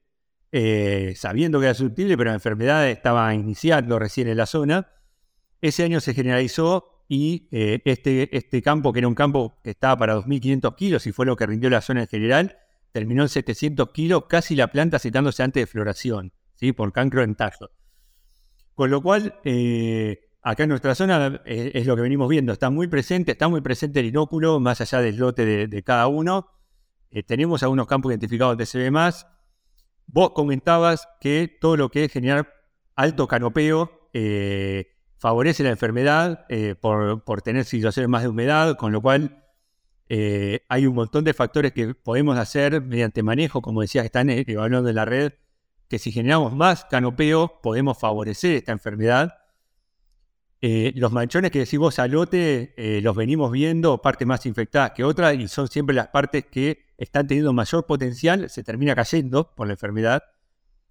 eh, 0.53 1.14
sabiendo 1.16 1.59
que 1.59 1.66
era 1.66 1.75
susceptible, 1.75 2.16
pero 2.16 2.31
la 2.31 2.35
enfermedad 2.35 2.88
estaba 2.88 3.33
iniciando 3.35 3.99
recién 3.99 4.29
en 4.29 4.37
la 4.37 4.46
zona. 4.46 4.88
Ese 5.62 5.85
año 5.85 6.01
se 6.01 6.12
generalizó 6.12 7.05
y 7.09 7.49
eh, 7.51 7.81
este, 7.85 8.37
este 8.37 8.61
campo, 8.62 8.92
que 8.92 8.99
era 8.99 9.09
un 9.09 9.14
campo 9.14 9.59
que 9.62 9.70
estaba 9.70 9.96
para 9.96 10.16
2.500 10.16 10.75
kilos 10.77 11.07
y 11.07 11.12
fue 11.12 11.25
lo 11.25 11.37
que 11.37 11.46
rindió 11.46 11.70
la 11.70 11.81
zona 11.81 12.03
en 12.03 12.09
general, 12.09 12.59
terminó 12.92 13.22
en 13.22 13.29
700 13.29 13.90
kilos, 13.92 14.25
casi 14.29 14.55
la 14.57 14.68
planta 14.68 14.99
citándose 14.99 15.42
antes 15.42 15.62
de 15.62 15.66
floración, 15.66 16.33
¿sí? 16.57 16.72
por 16.72 16.92
cancro 16.92 17.22
en 17.22 17.37
tallo. 17.37 17.70
Con 18.75 18.90
lo 18.90 19.01
cual, 19.01 19.40
eh, 19.44 20.26
Acá 20.47 20.63
en 20.63 20.69
nuestra 20.69 20.95
zona 20.95 21.43
eh, 21.45 21.73
es, 21.75 21.89
lo 21.89 21.97
que 21.97 22.03
venimos 22.03 22.29
viendo, 22.29 22.53
está 22.53 22.71
muy 22.71 22.87
presente, 22.87 23.33
está 23.33 23.49
muy 23.49 23.63
presente 23.63 23.99
el 23.99 24.07
inóculo, 24.07 24.61
más 24.61 24.81
allá 24.81 25.01
del 25.01 25.17
lote 25.17 25.67
de, 25.67 25.83
cada 25.83 26.07
uno. 26.07 26.47
Eh, 27.11 27.25
tenemos 27.25 27.65
algunos 27.65 27.89
campos 27.89 28.13
identificados 28.13 28.57
de 28.57 28.65
CB+. 28.65 28.97
Vos 30.07 30.31
comentabas 30.31 31.09
que 31.21 31.59
todo 31.61 31.77
lo 31.77 31.89
que 31.89 32.05
es 32.05 32.13
generar 32.13 32.49
alto 32.95 33.27
canopeo 33.27 34.09
eh, 34.13 34.93
favorece 35.17 35.65
la 35.65 35.71
enfermedad 35.71 36.47
por, 36.81 37.43
tener 37.43 37.65
situaciones 37.65 38.09
más 38.09 38.23
de 38.23 38.29
humedad, 38.29 38.77
con 38.77 38.93
lo 38.93 39.03
cual 39.03 39.43
hay 40.09 40.87
un 40.87 40.95
montón 40.95 41.25
de 41.25 41.35
factores 41.35 41.73
que 41.73 41.93
podemos 41.95 42.39
hacer 42.39 42.81
mediante 42.83 43.25
manejo, 43.25 43.63
como 43.63 43.81
decías, 43.81 44.05
están 44.05 44.31
evaluando 44.31 44.91
en 44.91 44.95
la 44.95 45.07
red, 45.07 45.33
que 45.89 45.99
si 45.99 46.13
generamos 46.13 46.55
más 46.55 46.85
canopeo 46.85 47.59
podemos 47.61 47.99
favorecer 47.99 48.55
esta 48.55 48.71
enfermedad 48.71 49.35
Eh, 50.62 50.92
los 50.97 51.12
manchones 51.12 51.51
que 51.51 51.66
vos, 51.79 51.99
alote, 51.99 52.75
eh, 52.77 53.01
los 53.03 53.14
venimos 53.14 53.53
viendo, 53.53 54.01
partes 54.01 54.27
más 54.27 54.47
infectadas 54.47 54.92
que 54.92 55.05
otras, 55.05 55.35
y 55.35 55.49
son 55.49 55.69
siempre 55.69 55.95
las 55.95 56.09
partes 56.09 56.47
que 56.47 56.87
están 56.97 57.27
teniendo 57.27 57.53
mayor 57.53 57.85
potencial, 57.87 58.49
se 58.49 58.62
termina 58.64 58.95
cayendo 58.95 59.55
por 59.55 59.66
la 59.66 59.75
enfermedad. 59.75 60.23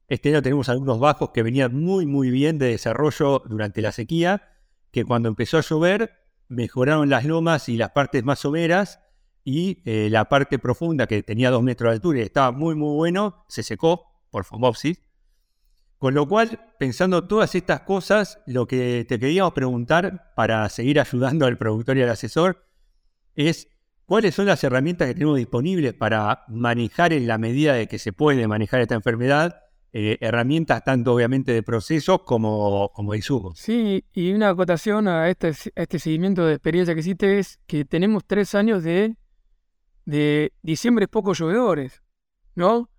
Este 0.08 0.30
año 0.30 0.44
tenemos 0.44 0.70
algunos 0.70 1.00
bajos 1.00 1.32
que 1.32 1.42
venían 1.42 1.76
muy, 1.76 2.06
muy 2.06 2.30
bien 2.30 2.60
de 2.60 2.68
desarrollo 2.68 3.42
durante 3.48 3.82
la 3.82 3.92
sequía, 3.92 4.50
que 4.92 5.04
cuando 5.04 5.30
empezó 5.30 5.58
a 5.58 5.62
llover 5.62 6.12
mejoraron 6.48 7.10
las 7.10 7.26
lomas 7.26 7.70
y 7.70 7.78
las 7.78 7.90
partes 7.90 8.24
más 8.24 8.40
someras, 8.40 9.00
y 9.44 9.82
eh, 9.86 10.10
la 10.10 10.26
parte 10.26 10.58
profunda 10.58 11.06
que 11.06 11.22
tenía 11.22 11.52
dos 11.52 11.62
metros 11.62 11.92
de 11.92 11.94
altura 11.96 12.20
y 12.20 12.24
estaba 12.24 12.52
muy, 12.52 12.76
muy 12.76 12.96
bueno, 12.96 13.46
se 13.48 13.62
secó 13.62 14.08
por 14.32 14.44
fomopsis. 14.44 15.00
Con 15.98 16.14
lo 16.14 16.28
cual, 16.28 16.74
pensando 16.78 17.26
todas 17.26 17.56
estas 17.56 17.82
cosas, 17.82 18.40
lo 18.46 18.68
que 18.68 19.06
te 19.08 19.18
queríamos 19.18 19.54
preguntar 19.54 20.34
para 20.36 20.68
seguir 20.70 21.00
ayudando 21.00 21.46
al 21.46 21.58
productor 21.58 21.98
y 21.98 22.04
al 22.04 22.10
asesor 22.10 22.68
es 23.36 23.70
cuáles 24.06 24.36
son 24.36 24.46
las 24.46 24.64
herramientas 24.64 25.08
que 25.08 25.14
tenemos 25.14 25.38
disponibles 25.38 25.94
para 25.94 26.44
manejar 26.48 27.14
en 27.14 27.28
la 27.28 27.38
medida 27.38 27.74
de 27.74 27.88
que 27.88 28.00
se 28.00 28.14
puede 28.14 28.48
manejar 28.48 28.82
esta 28.82 28.96
enfermedad, 28.96 29.62
eh, 29.94 30.18
herramientas 30.20 30.84
tanto 30.84 31.14
obviamente 31.14 31.54
de 31.54 31.64
procesos 31.64 32.22
como, 32.24 32.92
como 32.94 33.14
de 33.14 33.20
insumos. 33.20 33.58
Sí, 33.58 34.04
y 34.14 34.34
una 34.34 34.50
acotación 34.50 35.08
a 35.08 35.30
este, 35.30 35.48
a 35.48 35.82
este 35.82 36.00
seguimiento 36.00 36.46
de 36.46 36.54
experiencia 36.54 36.94
que 36.94 37.00
hiciste 37.00 37.40
es 37.40 37.60
que 37.66 37.86
tenemos 37.86 38.26
tres 38.26 38.54
años 38.56 38.84
de, 38.84 39.16
de 40.04 40.52
diciembre 40.62 41.08
poco 41.08 41.34
llovedores, 41.34 42.04
¿no? 42.56 42.90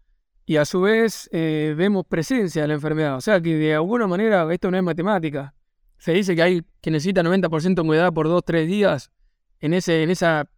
Y 0.47 0.57
a 0.57 0.65
su 0.65 0.81
vez 0.81 1.29
eh, 1.33 1.75
vemos 1.77 2.07
presencia 2.07 2.63
de 2.63 2.69
la 2.69 2.75
enfermedad. 2.75 3.17
O 3.17 3.21
sea 3.21 3.41
que 3.41 3.57
de 3.57 3.75
alguna 3.75 4.07
manera 4.07 4.51
esto 4.55 4.71
no 4.71 4.77
es 4.77 4.83
matemática. 4.83 5.55
Se 5.99 6.13
dice 6.13 6.37
que 6.37 6.43
hay 6.43 6.63
que 6.81 6.93
necesita 6.93 7.23
90% 7.23 7.75
de 7.75 7.81
humedad 7.81 8.13
por 8.13 8.29
2-3 8.29 8.67
días 8.67 9.11
en, 9.59 9.75
ese, 9.75 10.05
en 10.05 10.11
esa 10.11 10.49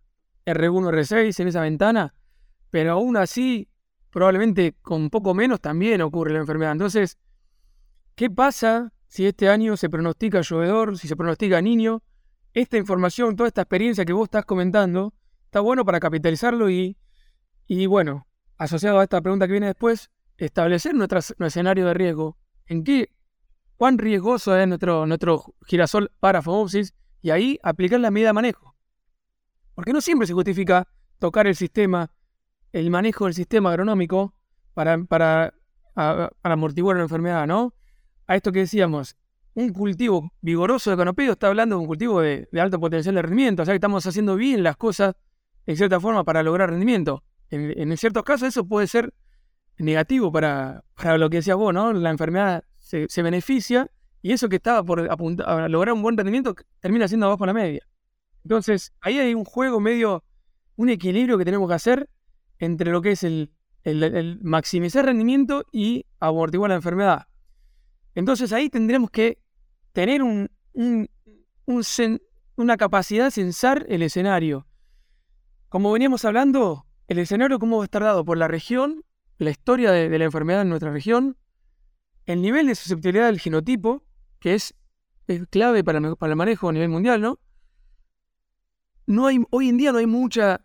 R1, 0.45 0.91
R6, 0.91 1.41
en 1.41 1.49
esa 1.49 1.63
ventana, 1.63 2.15
pero 2.71 2.93
aún 2.93 3.17
así, 3.17 3.69
probablemente 4.11 4.75
con 4.83 5.09
poco 5.09 5.33
menos 5.33 5.61
también 5.61 6.03
ocurre 6.03 6.35
la 6.35 6.41
enfermedad. 6.41 6.73
Entonces, 6.73 7.17
¿qué 8.15 8.29
pasa 8.29 8.93
si 9.07 9.27
este 9.27 9.49
año 9.49 9.79
se 9.79 9.89
pronostica 9.89 10.43
llovedor, 10.43 10.99
si 10.99 11.09
se 11.09 11.17
pronostica 11.17 11.63
niño? 11.63 12.03
Esta 12.53 12.77
información, 12.77 13.37
toda 13.37 13.49
esta 13.49 13.63
experiencia 13.63 14.05
que 14.05 14.13
vos 14.13 14.25
estás 14.25 14.45
comentando, 14.45 15.15
está 15.45 15.61
bueno 15.61 15.85
para 15.85 16.01
capitalizarlo 16.01 16.69
y, 16.69 16.99
y 17.67 17.87
bueno, 17.87 18.28
asociado 18.59 18.99
a 18.99 19.05
esta 19.05 19.21
pregunta 19.21 19.47
que 19.47 19.53
viene 19.53 19.69
después, 19.69 20.11
establecer 20.37 20.95
nuestro, 20.95 21.21
escenario 21.47 21.87
de 21.87 21.95
riesgo. 21.95 22.37
¿En 22.67 22.85
qué? 22.85 23.15
¿Cuán 23.77 23.97
riesgoso 23.97 24.57
es 24.57 24.67
nuestro, 24.67 25.07
nuestro 25.07 25.55
girasol 25.67 26.11
para 26.21 26.43
fomopsis? 26.43 26.95
Y 27.23 27.31
ahí 27.31 27.59
aplicar 27.63 28.01
la 28.01 28.11
medida 28.11 28.31
de 28.31 28.33
manejo. 28.35 28.77
Porque 29.75 29.93
no 29.93 30.01
siempre 30.01 30.27
se 30.27 30.35
justifica 30.35 30.89
tocar 31.19 31.47
el 31.47 31.55
sistema, 31.55 32.11
el 32.73 32.91
manejo 32.91 33.25
del 33.25 33.35
sistema 33.35 33.71
agronómico 33.71 34.35
para, 34.75 35.55
amortiguar 36.43 36.97
la 36.97 37.03
enfermedad, 37.03 37.47
¿no? 37.47 37.75
A 38.27 38.37
esto 38.37 38.53
que 38.53 38.61
decíamos, 38.61 39.17
un 39.55 39.73
cultivo 39.73 40.33
vigoroso 40.41 40.91
de 40.91 40.97
canopeo 40.97 41.33
está 41.33 41.49
hablando 41.49 41.77
de 41.77 41.81
un 41.81 41.87
cultivo 41.87 42.21
de, 42.21 42.49
de 42.53 42.61
alto 42.61 42.79
potencial 42.79 43.17
de 43.17 43.23
rendimiento, 43.23 43.63
o 43.63 43.65
sea 43.65 43.73
que 43.73 43.79
estamos 43.79 44.07
haciendo 44.07 44.37
bien 44.37 44.63
las 44.63 44.77
cosas 44.77 45.17
en 45.67 45.77
cierta 45.77 45.99
forma 45.99 46.23
para 46.23 46.45
lograr 46.45 46.71
rendimiento 46.71 47.25
en, 47.51 47.97
ciertos 47.97 48.23
casos 48.25 48.49
eso 48.49 48.67
puede 48.67 48.87
ser 48.87 49.13
negativo 49.79 50.31
para, 50.33 50.85
lo 51.17 51.31
que 51.31 51.39
decías 51.39 51.57
vos, 51.57 51.73
¿no? 51.73 51.93
La 51.93 52.11
enfermedad 52.11 52.65
se, 52.79 53.23
beneficia 53.23 53.91
y 54.23 54.33
eso 54.33 54.49
que 54.49 54.57
estaba 54.57 54.83
por 54.83 55.09
a 55.45 55.69
lograr 55.69 55.95
un 55.95 56.03
buen 56.03 56.17
rendimiento 56.17 56.55
termina 56.81 57.09
siendo 57.09 57.27
abajo 57.27 57.47
la 57.47 57.53
media. 57.53 57.87
Entonces, 58.45 58.93
ahí 59.01 59.19
hay 59.19 59.35
un 59.35 59.45
juego 59.45 59.81
medio, 59.81 60.25
un 60.77 60.89
equilibrio 60.89 61.39
que 61.39 61.45
tenemos 61.45 61.69
que 61.69 61.75
hacer 61.75 62.11
entre 62.59 62.91
lo 62.91 63.03
que 63.03 63.13
es 63.13 63.25
el, 63.25 63.51
maximizar 64.43 65.07
rendimiento 65.07 65.65
y 65.73 66.05
amortiguar 66.21 66.71
la 66.71 66.77
enfermedad. 66.77 67.27
Entonces 68.15 68.53
ahí 68.53 68.69
tendremos 68.69 69.11
que 69.11 69.39
tener 69.93 70.23
un, 70.23 70.51
un, 70.75 71.09
una 72.57 72.77
capacidad 72.77 73.27
de 73.27 73.31
censar 73.31 73.87
el 73.89 74.03
escenario. 74.03 74.67
Como 75.69 75.93
veníamos 75.93 76.25
hablando, 76.25 76.88
el 77.09 77.19
escenario 77.19 77.59
cómo 77.59 77.79
va 77.79 77.85
a 77.85 77.87
estar 77.87 78.03
dado 78.03 78.25
por 78.25 78.37
la 78.37 78.49
región, 78.49 79.03
la 79.39 79.51
historia 79.51 79.91
de, 79.91 80.17
la 80.19 80.25
enfermedad 80.25 80.63
en 80.63 80.69
nuestra 80.69 80.93
región, 80.93 81.37
el 82.27 82.43
nivel 82.43 82.67
de 82.67 82.75
susceptibilidad 82.75 83.27
del 83.27 83.41
genotipo, 83.41 84.05
que 84.39 84.55
es, 84.55 84.75
clave 85.51 85.83
para, 85.83 85.99
el 85.99 86.37
manejo 86.37 86.69
a 86.69 86.73
nivel 86.73 86.91
mundial, 86.91 87.21
¿no? 89.07 89.27
Hay, 89.27 89.43
hoy 89.51 89.71
en 89.71 89.79
día 89.79 89.91
no 89.91 89.99
hay 89.99 90.07
mucha, 90.07 90.61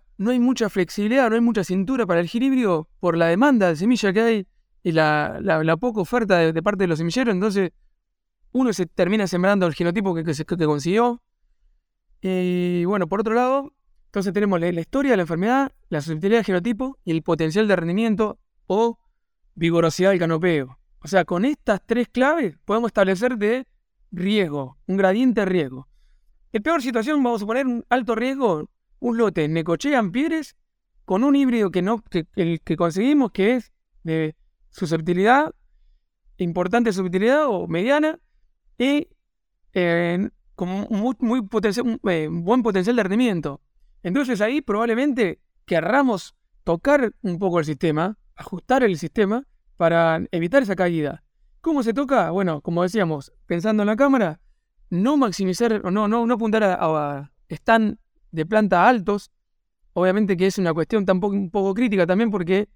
flexibilidad, 0.69 1.29
no 1.29 1.35
hay 1.35 1.41
mucha 1.41 1.63
cintura 1.63 2.05
para 2.05 2.19
el 2.19 2.25
equilibrio 2.25 2.89
por 2.99 3.17
la 3.17 3.27
demanda 3.27 3.69
de 3.69 3.77
semilla 3.77 4.11
que 4.11 4.21
hay 4.21 4.47
y 4.83 4.91
la, 4.91 5.77
poca 5.79 6.01
oferta 6.01 6.39
de, 6.39 6.61
parte 6.61 6.83
de 6.83 6.87
los 6.87 6.99
semilleros. 6.99 7.33
Entonces, 7.33 7.71
uno 8.51 8.73
se 8.73 8.85
termina 8.85 9.27
sembrando 9.27 9.65
el 9.65 9.73
genotipo 9.73 10.13
que, 10.13 10.25
que 10.25 10.65
consiguió. 10.65 11.21
Y 12.21 12.83
bueno, 12.85 13.07
por 13.07 13.21
otro 13.21 13.33
lado, 13.33 13.73
entonces 14.13 14.31
tenemos 14.31 14.59
la, 14.59 14.69
historia 14.69 15.09
de 15.09 15.17
la 15.17 15.23
enfermedad, 15.23 15.71
la 15.89 15.99
susceptibilidad 15.99 16.37
del 16.41 16.45
genotipo 16.45 16.99
y 17.03 17.09
el 17.09 17.23
potencial 17.23 17.67
de 17.67 17.75
rendimiento 17.75 18.37
o 18.67 18.99
vigorosidad 19.55 20.11
del 20.11 20.19
canopeo. 20.19 20.77
O 20.99 21.07
sea, 21.07 21.25
con 21.25 21.45
estas 21.45 21.81
tres 21.83 22.09
claves 22.09 22.55
podemos 22.63 22.89
establecer 22.89 23.39
de 23.39 23.65
riesgo, 24.11 24.77
un 24.85 24.97
gradiente 24.97 25.41
de 25.41 25.45
riesgo. 25.45 25.87
En 26.51 26.61
peor 26.61 26.83
situación, 26.83 27.23
vamos 27.23 27.41
a 27.41 27.47
poner 27.47 27.65
un 27.65 27.83
alto 27.89 28.13
riesgo, 28.13 28.69
un 28.99 29.17
lote 29.17 29.47
Necochea 29.47 29.97
Ampieres 29.97 30.55
con 31.05 31.23
un 31.23 31.35
híbrido 31.35 31.71
que, 31.71 31.81
no, 31.81 32.03
que, 32.03 32.27
el 32.35 32.61
que 32.61 32.77
conseguimos 32.77 33.31
que 33.31 33.55
es 33.55 33.71
de 34.03 34.35
susceptibilidad, 34.69 35.55
importante 36.37 36.93
susceptibilidad 36.93 37.47
o 37.47 37.65
mediana, 37.65 38.19
y 38.77 39.07
eh, 39.73 40.29
con 40.53 40.69
muy, 40.69 41.15
un 41.19 41.99
eh, 42.11 42.27
buen 42.31 42.61
potencial 42.61 42.95
de 42.95 43.01
rendimiento. 43.01 43.59
Entonces 44.03 44.41
ahí 44.41 44.61
probablemente 44.61 45.39
querramos 45.65 46.35
tocar 46.63 47.13
un 47.21 47.39
poco 47.39 47.59
el 47.59 47.65
sistema, 47.65 48.17
ajustar 48.35 48.83
el 48.83 48.97
sistema 48.97 49.45
para 49.77 50.21
evitar 50.31 50.63
esa 50.63 50.75
caída. 50.75 51.23
¿Cómo 51.61 51.81
se 51.81 51.93
toca? 51.93 52.29
Bueno, 52.31 52.61
como 52.61 52.83
decíamos, 52.83 53.31
pensando 53.45 53.83
en 53.83 53.87
la 53.87 53.95
cámara, 53.95 54.41
no 54.89 55.17
maximizar, 55.17 55.81
no, 55.91 56.07
no, 56.07 56.25
no 56.25 56.33
apuntar 56.33 56.63
a, 56.63 56.77
a 56.79 57.31
stand 57.49 57.97
de 58.31 58.45
planta 58.45 58.87
altos. 58.87 59.31
Obviamente 59.93 60.35
que 60.35 60.47
es 60.47 60.57
una 60.57 60.73
cuestión 60.73 61.05
tampoco 61.05 61.35
un 61.35 61.49
poco 61.49 61.73
crítica 61.73 62.05
también 62.05 62.31
porque 62.31 62.67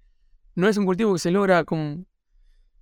no 0.54 0.68
es 0.68 0.76
un 0.76 0.86
cultivo 0.86 1.12
que 1.12 1.18
se 1.18 1.30
logra 1.30 1.64
con, 1.64 2.06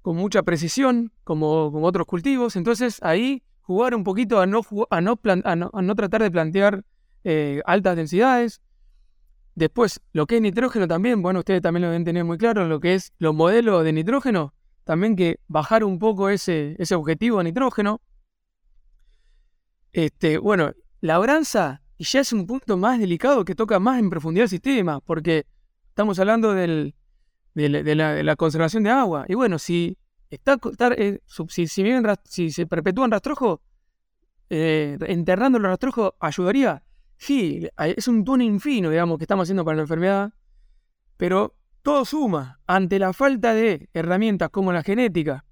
con 0.03 0.17
mucha 0.17 0.43
precisión 0.43 1.13
como, 1.25 1.73
como, 1.73 1.87
otros 1.87 2.07
cultivos. 2.07 2.55
Entonces 2.55 3.03
ahí 3.03 3.43
jugar 3.61 3.95
un 3.95 4.05
poquito 4.05 4.41
a 4.41 4.47
no, 4.47 4.61
a 4.91 5.01
no, 5.01 5.19
a 5.45 5.57
no, 5.57 5.71
a 5.73 5.83
no 5.83 5.95
tratar 5.95 6.23
de 6.23 6.31
plantear 6.31 6.85
eh, 7.29 7.61
altas 7.67 7.97
densidades. 7.97 8.61
Después, 9.57 10.01
lo 10.13 10.29
que 10.29 10.37
es 10.37 10.43
nitrógeno 10.43 10.87
también, 10.87 11.23
bueno, 11.23 11.41
ustedes 11.41 11.61
también 11.61 11.83
lo 11.83 11.89
deben 11.89 12.05
tener 12.05 12.25
muy 12.25 12.39
claro, 12.39 12.69
lo 12.69 12.79
que 12.79 12.95
es 12.95 13.13
los 13.19 13.35
modelos 13.35 13.83
de 13.83 13.93
nitrógeno, 13.93 14.55
también 14.85 15.17
que 15.17 15.41
bajar 15.49 15.83
un 15.83 15.99
poco 15.99 16.29
ese, 16.31 16.77
ese 16.79 16.95
objetivo 16.95 17.39
de 17.39 17.45
nitrógeno. 17.45 18.01
Este, 19.93 20.39
bueno, 20.39 20.73
labranza, 21.01 21.83
y 21.99 22.05
ya 22.05 22.21
es 22.21 22.33
un 22.33 22.47
punto 22.47 22.77
más 22.77 23.01
delicado 23.01 23.45
que 23.45 23.57
toca 23.57 23.81
más 23.81 23.99
en 23.99 24.09
profundidad 24.09 24.45
el 24.45 24.51
sistema, 24.51 25.01
porque 25.01 25.47
estamos 25.89 26.21
hablando 26.21 26.55
del, 26.55 26.95
de, 27.55 27.95
la, 27.97 28.37
conservación 28.37 28.85
de 28.85 28.91
agua. 28.91 29.25
Y 29.27 29.35
bueno, 29.35 29.59
si, 29.59 29.99
está, 30.31 30.59
eh, 30.97 31.19
si, 31.49 31.67
si, 31.67 32.51
se 32.53 32.67
perpetúa 32.67 33.07
en 33.07 33.11
rastrojo, 33.11 33.63
eh, 34.49 34.97
enterrando 35.09 35.59
el 35.59 35.65
rastrojo 35.65 36.15
ayudaría. 36.21 36.85
Sí, 37.19 37.69
es 37.79 38.09
un 38.09 38.25
túnel 38.25 38.61
fino, 38.61 38.91
digamos, 38.91 39.19
que 39.19 39.25
estamos 39.25 39.45
haciendo 39.45 39.65
para 39.65 39.77
la 39.77 39.83
enfermedad, 39.83 40.33
pero 41.17 41.57
todo 41.83 42.05
suma. 42.05 42.61
Ante 42.67 42.99
la 42.99 43.13
falta 43.13 43.55
de 43.55 43.89
herramientas 43.95 44.51
como 44.51 44.73
la 44.73 44.83
genética 44.83 45.45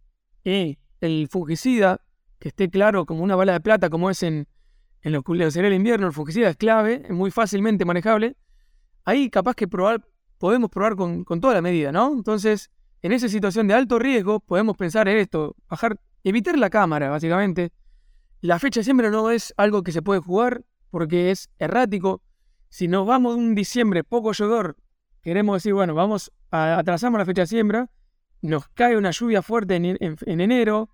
y 0.43 0.79
el 1.01 1.29
fungicida, 1.31 2.01
que 2.39 2.49
esté 2.49 2.69
claro 2.69 3.07
como 3.07 3.23
una 3.23 3.37
bala 3.37 3.53
de 3.55 3.61
plata, 3.61 3.89
como 3.89 4.11
es 4.11 4.23
en, 4.23 4.47
en 5.03 5.13
los 5.13 5.23
cultivos 5.23 5.55
de 5.55 5.75
invierno, 5.75 6.07
el 6.07 6.13
fungicida 6.13 6.51
es 6.51 6.57
clave, 6.57 7.03
es 7.05 7.11
muy 7.11 7.31
fácilmente 7.31 7.85
manejable. 7.85 8.37
Ahí 9.05 9.31
capaz 9.31 9.55
que 9.55 9.69
probar, 9.69 10.07
podemos 10.39 10.71
probar 10.71 10.97
con, 10.97 11.25
con 11.25 11.41
toda 11.41 11.55
la 11.55 11.63
medida, 11.63 11.93
¿no? 11.93 12.13
Entonces, 12.13 12.71
en 13.03 13.13
esa 13.13 13.29
situación 13.29 13.69
de 13.69 13.75
alto 13.75 13.99
riesgo, 13.99 14.41
podemos 14.41 14.77
pensar 14.77 15.09
en 15.09 15.19
esto, 15.19 15.57
bajar, 15.69 16.01
evitar 16.23 16.59
la 16.59 16.71
cámara, 16.71 17.11
básicamente. 17.11 17.71
La 18.41 18.59
fecha 18.59 18.83
siempre 18.83 19.11
no 19.11 19.31
es 19.31 19.55
algo 19.57 19.83
que 19.83 19.93
se 19.93 20.03
puede 20.03 20.21
jugar, 20.21 20.65
porque 20.95 21.33
es 21.33 21.51
errático. 21.59 22.23
Si 22.69 22.87
nos 22.87 23.05
vamos 23.05 23.35
de 23.35 23.41
un 23.41 23.57
diciembre 23.57 24.05
poco 24.05 24.31
llover, 24.31 24.77
queremos 25.23 25.57
decir, 25.57 25.75
bueno, 25.75 25.93
vamos 25.93 26.31
a 26.53 26.79
atrasamos 26.79 27.19
la 27.19 27.25
fecha 27.25 27.43
de 27.43 27.47
siembra, 27.49 27.91
nos 28.43 28.69
cae 28.69 28.97
una 28.97 29.11
lluvia 29.11 29.43
fuerte 29.43 29.75
en, 29.75 30.41
enero, 30.41 30.91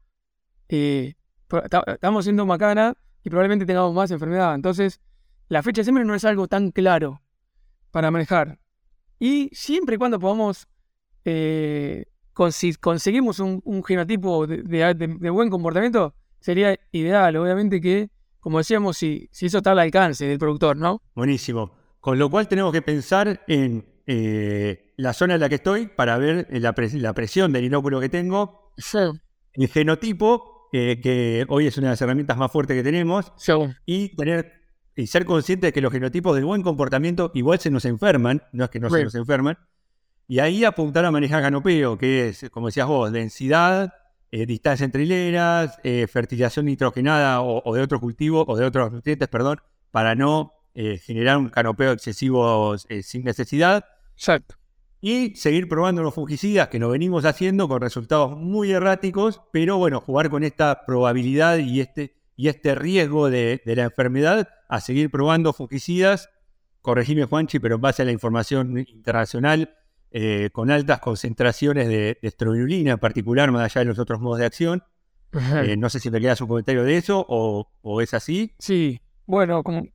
eh, 0.71 1.17
estamos 1.87 2.25
siendo 2.25 2.47
macana, 2.47 2.97
y 3.23 3.29
probablemente 3.29 3.67
tengamos 3.67 3.93
más 3.93 4.11
enfermedad. 4.11 4.55
Entonces, 4.55 5.03
la 5.49 5.63
fecha 5.63 5.83
siempre 5.83 6.07
no 6.07 6.15
es 6.15 6.25
algo 6.25 6.49
tan 6.49 6.71
claro 6.71 7.21
para 7.91 8.11
manejar. 8.11 8.59
Y 9.19 9.51
siempre 9.53 9.97
y 9.97 9.99
cuando 9.99 10.19
podamos, 10.19 10.67
eh, 11.27 12.07
conseguimos 12.33 13.39
un, 13.39 13.85
genotipo 13.85 14.47
de, 14.47 15.31
buen 15.31 15.51
comportamiento, 15.51 16.15
sería 16.41 16.81
ideal. 16.91 17.37
Obviamente 17.37 17.83
que, 17.83 18.09
como 18.41 18.59
decíamos, 18.59 18.97
si, 18.97 19.29
si 19.33 19.47
eso 19.47 19.59
está 19.59 19.73
al 19.73 19.79
alcance 19.79 20.27
del 20.27 20.39
productor, 20.39 20.77
¿no? 20.77 21.03
Buenísimo. 21.15 21.73
Con 22.01 22.19
lo 22.19 22.31
cual 22.31 22.49
tenemos 22.49 22.73
que 22.73 22.83
pensar 22.83 23.45
en 23.47 23.87
eh, 24.07 24.95
la 24.97 25.13
zona 25.13 25.35
en 25.35 25.41
la 25.41 25.49
que 25.49 25.57
estoy 25.57 25.87
para 25.87 26.19
ver 26.19 26.49
la, 26.51 26.73
presión 26.73 27.53
del 27.53 27.65
inóculo 27.65 28.01
que 28.01 28.09
tengo, 28.09 28.73
el 29.53 29.69
genotipo, 29.69 30.69
eh, 30.73 31.01
que 31.03 31.45
hoy 31.49 31.67
es 31.67 31.77
una 31.77 31.89
de 31.89 31.93
las 31.93 32.03
herramientas 32.03 32.37
más 32.37 32.51
fuertes 32.51 32.77
que 32.77 32.83
tenemos, 32.83 33.33
y 33.85 34.17
tener 34.17 34.61
y 34.97 35.07
ser 35.07 35.25
consciente 35.25 35.69
de 35.69 35.73
que 35.73 35.81
los 35.81 35.93
genotipos 35.93 36.37
de 36.37 36.43
buen 36.43 36.63
comportamiento 36.63 37.31
igual 37.35 37.59
se 37.59 37.71
nos 37.71 37.85
enferman, 37.85 38.43
no 38.53 38.65
es 38.65 38.71
que 38.71 38.81
no 38.81 38.91
se 38.91 39.05
nos 39.05 39.15
enferman, 39.15 39.59
y 40.27 40.39
ahí 40.39 40.65
apuntar 40.65 41.05
a 41.05 41.11
manejar 41.11 41.43
canopeo, 41.43 41.99
que 41.99 42.29
es, 42.29 42.51
como 42.51 42.67
decías 42.67 42.87
vos, 42.87 43.11
densidad, 43.13 43.93
eh, 44.31 44.47
distancia 44.47 44.85
entre 44.85 45.03
hileras, 45.05 45.79
fertilización 46.09 46.67
nitrogenada 46.67 47.43
o, 47.43 47.75
de 47.75 47.83
otros 47.83 48.01
cultivos, 48.01 48.45
o 48.49 48.57
de 48.57 48.65
otros 48.65 48.93
nutrientes, 48.93 49.29
perdón, 49.29 49.61
para 49.91 50.15
no 50.15 50.55
generar 50.75 51.37
un 51.37 51.49
canopeo 51.49 51.93
excesivo 51.93 52.77
sin 52.79 53.25
necesidad. 53.25 53.85
Exacto. 54.15 54.55
Y 55.03 55.35
seguir 55.35 55.67
probando 55.67 56.03
los 56.03 56.15
fungicidas 56.15 56.69
que 56.69 56.79
nos 56.79 56.93
venimos 56.93 57.25
haciendo 57.25 57.69
con 57.69 57.81
resultados 57.81 58.37
muy 58.37 58.71
erráticos, 58.71 59.41
pero 59.51 59.79
bueno, 59.79 60.01
jugar 60.01 60.29
con 60.29 60.45
esta 60.45 60.85
probabilidad 60.85 61.57
y 61.57 61.81
este, 61.81 62.17
y 62.37 62.49
este 62.49 62.75
riesgo 62.75 63.31
de, 63.31 63.63
la 63.65 63.85
enfermedad 63.85 64.49
a 64.69 64.81
seguir 64.81 65.11
probando 65.11 65.55
fungicidas, 65.55 66.29
corregime 66.83 67.25
Juanchi, 67.25 67.59
pero 67.59 67.77
en 67.77 67.81
base 67.81 68.03
a 68.03 68.05
la 68.05 68.13
información 68.13 68.79
internacional, 68.79 69.75
eh, 70.13 70.51
con 70.53 70.71
altas 70.71 71.01
concentraciones 71.01 71.89
de, 71.89 72.19
de 72.21 72.91
en 72.91 72.99
particular, 72.99 73.51
más 73.53 73.65
allá 73.65 73.81
de 73.81 73.85
los 73.87 73.99
otros 73.99 74.21
modos 74.21 74.39
de 74.39 74.47
acción. 74.47 74.83
Eh, 75.65 75.77
no 75.77 75.89
sé 75.89 76.01
si 76.01 76.11
me 76.11 76.21
quedas 76.21 76.41
un 76.41 76.49
comentario 76.49 76.83
de 76.83 76.97
eso 76.97 77.25
o, 77.29 77.69
o, 77.83 78.01
es 78.01 78.15
así. 78.15 78.53
Sí, 78.59 79.01
bueno, 79.27 79.63
como 79.63 79.87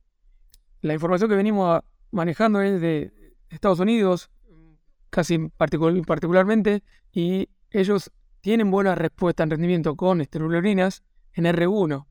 la 0.80 0.94
información 0.94 1.28
que 1.28 1.36
venimos 1.36 1.82
manejando 2.10 2.62
es 2.62 2.80
de, 2.80 3.12
Estados 3.50 3.78
Unidos, 3.80 4.30
casi 5.10 5.38
particularmente, 5.48 6.82
y 7.12 7.48
ellos 7.70 8.10
tienen 8.40 8.70
buena 8.70 8.94
respuesta 8.94 9.42
en 9.42 9.50
rendimiento 9.50 9.96
con 9.96 10.20
esteroleurinas 10.20 11.02
en 11.32 11.44
R1, 11.44 12.06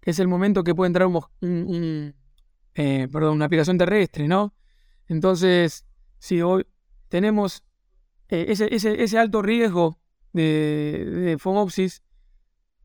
que 0.00 0.10
es 0.10 0.18
el 0.18 0.28
momento 0.28 0.64
que 0.64 0.74
puede 0.74 0.88
entrar 0.88 1.08
un, 1.08 2.14
eh, 2.74 3.08
perdón, 3.10 3.34
una 3.34 3.46
aplicación 3.46 3.78
terrestre, 3.78 4.28
¿no? 4.28 4.54
Entonces, 5.06 5.84
si 6.18 6.40
hoy 6.40 6.66
tenemos 7.08 7.62
eh, 8.28 8.46
ese, 8.48 8.68
ese, 8.74 9.18
alto 9.18 9.42
riesgo 9.42 9.98
de, 10.32 11.04
de 11.04 11.38
Fomopsis, 11.38 12.02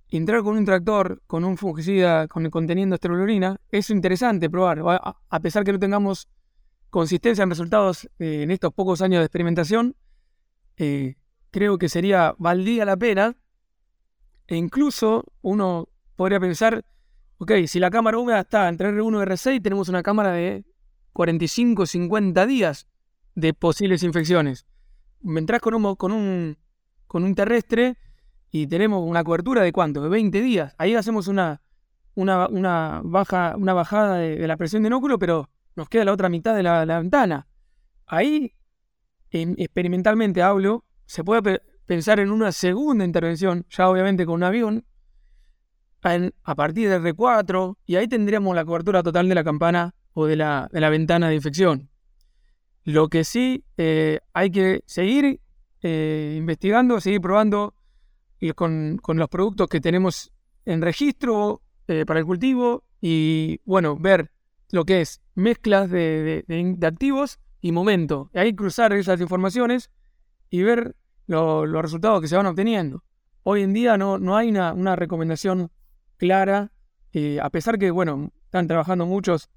entrar 0.10 0.43
con 0.43 0.58
un 0.58 0.65
tractor, 0.65 1.21
con 1.27 1.43
un 1.43 1.58
fungicida 1.58 2.27
con, 2.27 2.49
conteniendo 2.49 2.95
esteroleurina, 2.95 3.60
es 3.71 3.89
interesante 3.89 4.49
probar, 4.49 4.82
a 5.29 5.39
pesar 5.39 5.63
que 5.63 5.71
no 5.71 5.79
tengamos 5.79 6.27
consistencia 6.89 7.43
en 7.43 7.49
resultados 7.49 8.10
eh, 8.19 8.41
en 8.43 8.51
estos 8.51 8.73
pocos 8.73 9.01
años 9.01 9.19
de 9.19 9.25
experimentación, 9.25 9.95
eh, 10.77 11.15
creo 11.51 11.77
que 11.77 11.89
sería, 11.89 12.36
valdría 12.38 12.86
la 12.86 12.97
pena, 12.97 13.36
e 14.47 14.55
incluso 14.55 15.25
uno 15.41 15.89
podría 16.15 16.39
pensar, 16.39 16.84
ok, 17.38 17.51
si 17.67 17.79
la 17.79 17.91
cámara 17.91 18.17
húmeda 18.17 18.41
está 18.41 18.67
entre 18.67 18.91
R1 18.91 19.21
y 19.21 19.25
R6, 19.25 19.62
tenemos 19.62 19.89
una 19.89 20.01
cámara 20.01 20.32
de 20.32 20.65
45, 21.13 21.86
50 21.86 22.45
días 22.47 22.88
de 23.39 23.54
posibles 23.54 24.04
infecciones. 24.04 24.65
Me 25.21 25.39
entras 25.39 25.62
con 25.62 25.73
un, 25.73 25.95
con 25.95 26.12
un, 26.12 26.58
con 27.08 27.23
un 27.23 27.36
terrestre 27.36 27.97
y 28.52 28.67
tenemos 28.67 29.08
una 29.08 29.23
cobertura 29.23 29.62
de 29.62 29.71
cuánto, 29.71 30.02
de 30.02 30.10
20 30.10 30.41
días. 30.41 30.75
Ahí 30.78 30.95
hacemos 30.95 31.28
una, 31.28 31.62
una, 32.15 33.02
baja, 33.04 33.56
una 33.58 33.73
bajada 33.73 34.17
de, 34.17 34.38
de 34.38 34.47
la 34.47 34.58
presión 34.58 34.84
de 34.84 34.88
inóculo, 34.88 35.19
pero 35.19 35.49
nos 35.80 35.89
queda 35.89 36.06
la 36.06 36.13
otra 36.13 36.30
mitad 36.30 36.56
de 36.56 36.63
la, 36.63 36.99
ventana. 36.99 37.47
Ahí, 38.06 38.54
experimentalmente 39.32 40.41
hablo, 40.41 40.86
se 41.06 41.23
puede 41.23 41.62
pensar 41.86 42.19
en 42.19 42.32
una 42.32 42.52
segunda 42.52 43.06
intervención, 43.06 43.65
ya 43.69 43.89
obviamente 43.89 44.25
con 44.25 44.36
un 44.36 44.43
avión, 44.43 44.86
a 46.02 46.56
partir 46.56 46.89
del 46.89 47.02
R4, 47.02 47.78
y 47.86 47.95
ahí 47.95 48.08
tendríamos 48.08 48.56
la 48.56 48.65
cobertura 48.65 49.04
total 49.04 49.30
de 49.30 49.36
la 49.36 49.43
campana 49.43 49.95
o 50.13 50.25
de 50.25 50.36
la, 50.36 50.69
ventana 50.71 51.30
de 51.30 51.36
infección. 51.36 51.88
Lo 52.83 53.07
que 53.09 53.23
sí 53.23 53.63
eh, 53.77 54.19
hay 54.33 54.51
que 54.51 54.83
seguir 54.85 55.39
eh, 55.81 56.35
investigando, 56.37 56.99
seguir 56.99 57.21
probando 57.21 57.73
con, 58.55 58.99
los 59.05 59.29
productos 59.29 59.67
que 59.67 59.81
tenemos 59.81 60.31
en 60.65 60.81
registro 60.81 61.61
eh, 61.87 62.05
para 62.05 62.19
el 62.19 62.25
cultivo 62.25 62.83
y, 63.01 63.59
bueno, 63.65 63.97
ver 63.97 64.31
lo 64.71 64.85
que 64.85 65.01
es 65.01 65.21
mezclas 65.35 65.89
de, 65.89 66.77
activos 66.83 67.39
y 67.61 67.71
momento. 67.71 68.29
Y 68.33 68.39
ahí 68.39 68.55
cruzar 68.55 68.93
esas 68.93 69.19
informaciones 69.19 69.89
y 70.49 70.61
ver 70.61 70.95
los 71.27 71.81
resultados 71.81 72.21
que 72.21 72.27
se 72.27 72.35
van 72.35 72.45
obteniendo. 72.45 73.03
Hoy 73.43 73.61
en 73.61 73.73
día 73.73 73.97
no, 73.97 74.19
no 74.19 74.35
hay 74.35 74.49
una, 74.49 74.95
recomendación 74.95 75.71
clara, 76.17 76.71
eh, 77.13 77.39
a 77.41 77.49
pesar 77.49 77.77
que, 77.79 77.91
bueno, 77.91 78.31
están 78.45 78.67
trabajando 78.67 79.05
muchos 79.05 79.49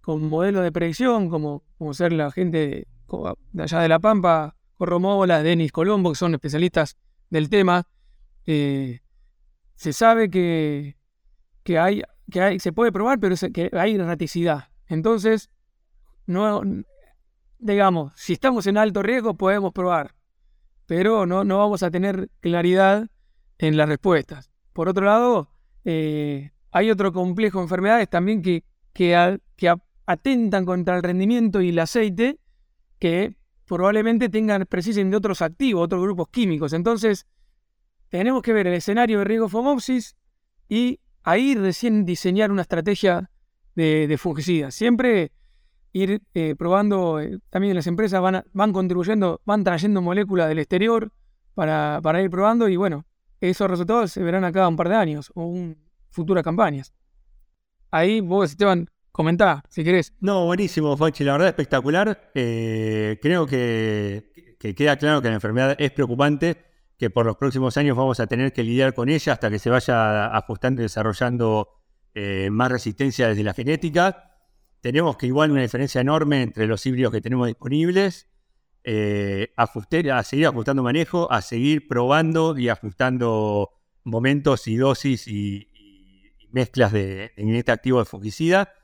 con 0.00 0.28
modelos 0.28 0.62
de 0.62 0.72
predicción, 0.72 1.28
como, 1.28 1.62
como 1.78 1.94
ser 1.94 2.12
la 2.12 2.30
gente 2.30 2.86
de, 3.56 3.62
allá 3.62 3.80
de 3.80 3.88
La 3.88 3.98
Pampa, 3.98 4.56
Corromola, 4.76 5.42
Denis 5.42 5.72
Colombo, 5.72 6.10
que 6.10 6.16
son 6.16 6.34
especialistas 6.34 6.96
del 7.28 7.48
tema. 7.48 7.86
Eh, 8.46 9.00
se 9.74 9.92
sabe 9.92 10.30
que, 10.30 10.96
que 11.62 11.78
hay 11.78 12.02
que 12.30 12.40
hay, 12.40 12.60
se 12.60 12.72
puede 12.72 12.92
probar, 12.92 13.18
pero 13.18 13.34
que 13.52 13.70
hay 13.72 13.96
erraticidad. 13.96 14.68
Entonces, 14.86 15.50
no, 16.26 16.62
digamos, 17.58 18.12
si 18.14 18.32
estamos 18.32 18.66
en 18.66 18.78
alto 18.78 19.02
riesgo 19.02 19.34
podemos 19.34 19.72
probar, 19.72 20.14
pero 20.86 21.26
no, 21.26 21.44
no 21.44 21.58
vamos 21.58 21.82
a 21.82 21.90
tener 21.90 22.30
claridad 22.40 23.08
en 23.58 23.76
las 23.76 23.88
respuestas. 23.88 24.50
Por 24.72 24.88
otro 24.88 25.04
lado, 25.04 25.50
eh, 25.84 26.52
hay 26.70 26.90
otro 26.90 27.12
complejo 27.12 27.58
de 27.58 27.64
enfermedades 27.64 28.08
también 28.08 28.42
que, 28.42 28.64
que, 28.92 29.38
que 29.56 29.74
atentan 30.10 30.64
contra 30.64 30.96
el 30.96 31.02
rendimiento 31.02 31.60
y 31.60 31.68
el 31.68 31.78
aceite, 31.78 32.38
que 32.98 33.36
probablemente 33.66 34.28
tengan, 34.28 34.66
precisen 34.66 35.10
de 35.10 35.16
otros 35.16 35.40
activos, 35.42 35.84
otros 35.84 36.02
grupos 36.02 36.28
químicos. 36.28 36.72
Entonces, 36.72 37.26
tenemos 38.08 38.42
que 38.42 38.52
ver 38.52 38.66
el 38.66 38.74
escenario 38.74 39.18
de 39.18 39.24
riesgo 39.24 39.48
fomopsis 39.48 40.16
y 40.68 40.98
ahí 41.22 41.54
recién 41.54 42.04
diseñar 42.04 42.50
una 42.50 42.62
estrategia 42.62 43.30
de, 43.76 44.08
de. 44.08 44.70
Siempre 44.72 45.30
ir 45.92 46.22
eh, 46.34 46.54
probando, 46.56 47.20
eh, 47.20 47.38
también 47.48 47.74
las 47.74 47.86
empresas 47.86 48.20
van, 48.20 48.44
van 48.52 48.72
contribuyendo, 48.72 49.40
van 49.44 49.62
trayendo 49.62 50.02
moléculas 50.02 50.48
del 50.48 50.58
exterior 50.58 51.12
para, 51.54 52.00
para, 52.02 52.20
ir 52.20 52.30
probando 52.30 52.68
y 52.68 52.76
bueno, 52.76 53.06
esos 53.40 53.70
resultados 53.70 54.12
se 54.12 54.22
verán 54.22 54.44
a 54.44 54.52
cada 54.52 54.68
un 54.68 54.76
par 54.76 54.88
de 54.88 54.96
años 54.96 55.30
o 55.34 55.46
un, 55.46 55.76
futuras 56.10 56.42
campañas. 56.42 56.92
Ahí 57.92 58.20
vos, 58.20 58.50
Esteban, 58.50 58.88
comentá, 59.12 59.62
si 59.68 59.84
querés. 59.84 60.14
No, 60.20 60.46
buenísimo, 60.46 60.96
Fonchi, 60.96 61.24
la 61.24 61.32
verdad 61.32 61.48
espectacular. 61.48 62.30
Eh, 62.34 63.18
creo 63.20 63.46
que, 63.46 64.56
que 64.58 64.74
queda 64.74 64.96
claro 64.96 65.22
que 65.22 65.28
la 65.28 65.34
enfermedad 65.34 65.76
es 65.78 65.90
preocupante 65.90 66.70
que 67.00 67.08
por 67.08 67.24
los 67.24 67.38
próximos 67.38 67.78
años 67.78 67.96
vamos 67.96 68.20
a 68.20 68.26
tener 68.26 68.52
que 68.52 68.62
lidiar 68.62 68.92
con 68.92 69.08
ella 69.08 69.32
hasta 69.32 69.48
que 69.48 69.58
se 69.58 69.70
vaya 69.70 70.36
ajustando 70.36 70.82
y 70.82 70.84
desarrollando 70.84 71.80
eh, 72.14 72.50
más 72.50 72.70
resistencia 72.70 73.28
desde 73.28 73.42
la 73.42 73.54
genética. 73.54 74.36
Tenemos 74.82 75.16
que 75.16 75.26
igual 75.26 75.50
una 75.50 75.62
diferencia 75.62 76.02
enorme 76.02 76.42
entre 76.42 76.66
los 76.66 76.84
híbridos 76.84 77.10
que 77.10 77.22
tenemos 77.22 77.46
disponibles, 77.46 78.28
eh, 78.84 79.54
a 79.56 80.22
seguir 80.24 80.46
ajustando 80.46 80.82
manejo, 80.82 81.32
a 81.32 81.40
seguir 81.40 81.88
probando 81.88 82.58
y 82.58 82.68
ajustando 82.68 83.70
momentos 84.04 84.68
y 84.68 84.76
dosis 84.76 85.26
y, 85.26 85.68
mezclas 86.52 86.92
de, 86.92 87.04
de 87.04 87.32
ingrediente 87.38 87.72
activo 87.72 88.00
de 88.00 88.04
fungicida. 88.04 88.74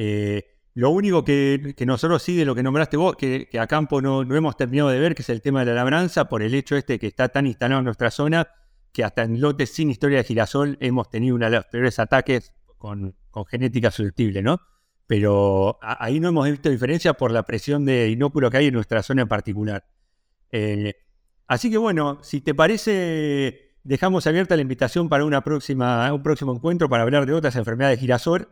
Eh, 0.00 0.44
lo 0.74 0.90
único 0.90 1.24
que, 1.24 1.74
nosotros 1.84 2.22
sí 2.22 2.36
de 2.36 2.44
lo 2.44 2.54
que 2.54 2.62
nombraste 2.62 2.96
vos, 2.96 3.16
que, 3.16 3.48
a 3.58 3.66
campo 3.66 4.00
no, 4.00 4.22
hemos 4.22 4.56
terminado 4.56 4.90
de 4.90 5.00
ver, 5.00 5.16
que 5.16 5.22
es 5.22 5.28
el 5.28 5.42
tema 5.42 5.64
de 5.64 5.72
la 5.72 5.74
labranza, 5.74 6.28
por 6.28 6.40
el 6.40 6.54
hecho 6.54 6.76
este 6.76 7.00
que 7.00 7.08
está 7.08 7.30
tan 7.30 7.48
instalado 7.48 7.80
en 7.80 7.86
nuestra 7.86 8.12
zona, 8.12 8.46
que 8.92 9.02
hasta 9.02 9.24
en 9.24 9.40
lotes 9.40 9.70
sin 9.70 9.90
historia 9.90 10.18
de 10.18 10.24
girasol 10.24 10.78
hemos 10.80 11.10
tenido 11.10 11.34
uno 11.34 11.46
de 11.46 11.56
los 11.56 11.66
peores 11.66 11.98
ataques 11.98 12.52
con, 12.76 13.16
genética 13.48 13.90
susceptible, 13.90 14.40
¿no? 14.40 14.60
Pero 15.08 15.80
ahí 15.82 16.20
no 16.20 16.28
hemos 16.28 16.48
visto 16.48 16.70
diferencia 16.70 17.14
por 17.14 17.32
la 17.32 17.42
presión 17.42 17.84
de 17.84 18.08
inóculo 18.08 18.48
que 18.52 18.58
hay 18.58 18.66
en 18.66 18.74
nuestra 18.74 19.02
zona 19.02 19.22
en 19.22 19.28
particular. 19.28 19.84
Eh, 20.52 20.94
así 21.48 21.72
que 21.72 21.78
bueno, 21.78 22.20
si 22.22 22.40
te 22.40 22.54
parece, 22.54 23.74
dejamos 23.82 24.28
abierta 24.28 24.54
la 24.54 24.62
invitación 24.62 25.08
para 25.08 25.24
una 25.24 25.42
próxima, 25.42 26.12
un 26.12 26.22
próximo 26.22 26.54
encuentro 26.54 26.88
para 26.88 27.02
hablar 27.02 27.26
de 27.26 27.32
otras 27.32 27.56
enfermedades 27.56 27.98
de 27.98 28.00
girasol. 28.00 28.48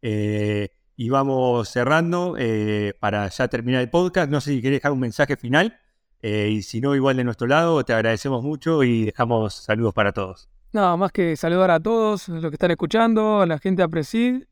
Eh, 0.00 0.70
y 0.96 1.10
vamos 1.10 1.68
cerrando 1.68 2.36
eh, 2.38 2.94
para 2.98 3.28
ya 3.28 3.48
terminar 3.48 3.82
el 3.82 3.90
podcast. 3.90 4.30
No 4.30 4.40
sé 4.40 4.52
si 4.52 4.62
querés 4.62 4.78
dejar 4.78 4.92
un 4.92 5.00
mensaje 5.00 5.36
final. 5.36 5.78
Eh, 6.22 6.48
y 6.50 6.62
si 6.62 6.80
no, 6.80 6.96
igual 6.96 7.16
de 7.16 7.24
nuestro 7.24 7.46
lado, 7.46 7.84
te 7.84 7.92
agradecemos 7.92 8.42
mucho 8.42 8.82
y 8.82 9.04
dejamos 9.04 9.54
saludos 9.54 9.92
para 9.92 10.12
todos. 10.12 10.48
Nada 10.72 10.96
más 10.96 11.12
que 11.12 11.36
saludar 11.36 11.70
a 11.70 11.80
todos 11.80 12.28
los 12.28 12.50
que 12.50 12.54
están 12.54 12.70
escuchando, 12.70 13.42
a 13.42 13.46
la 13.46 13.58
gente 13.58 13.82
de 13.82 13.88
Presid 13.88 14.42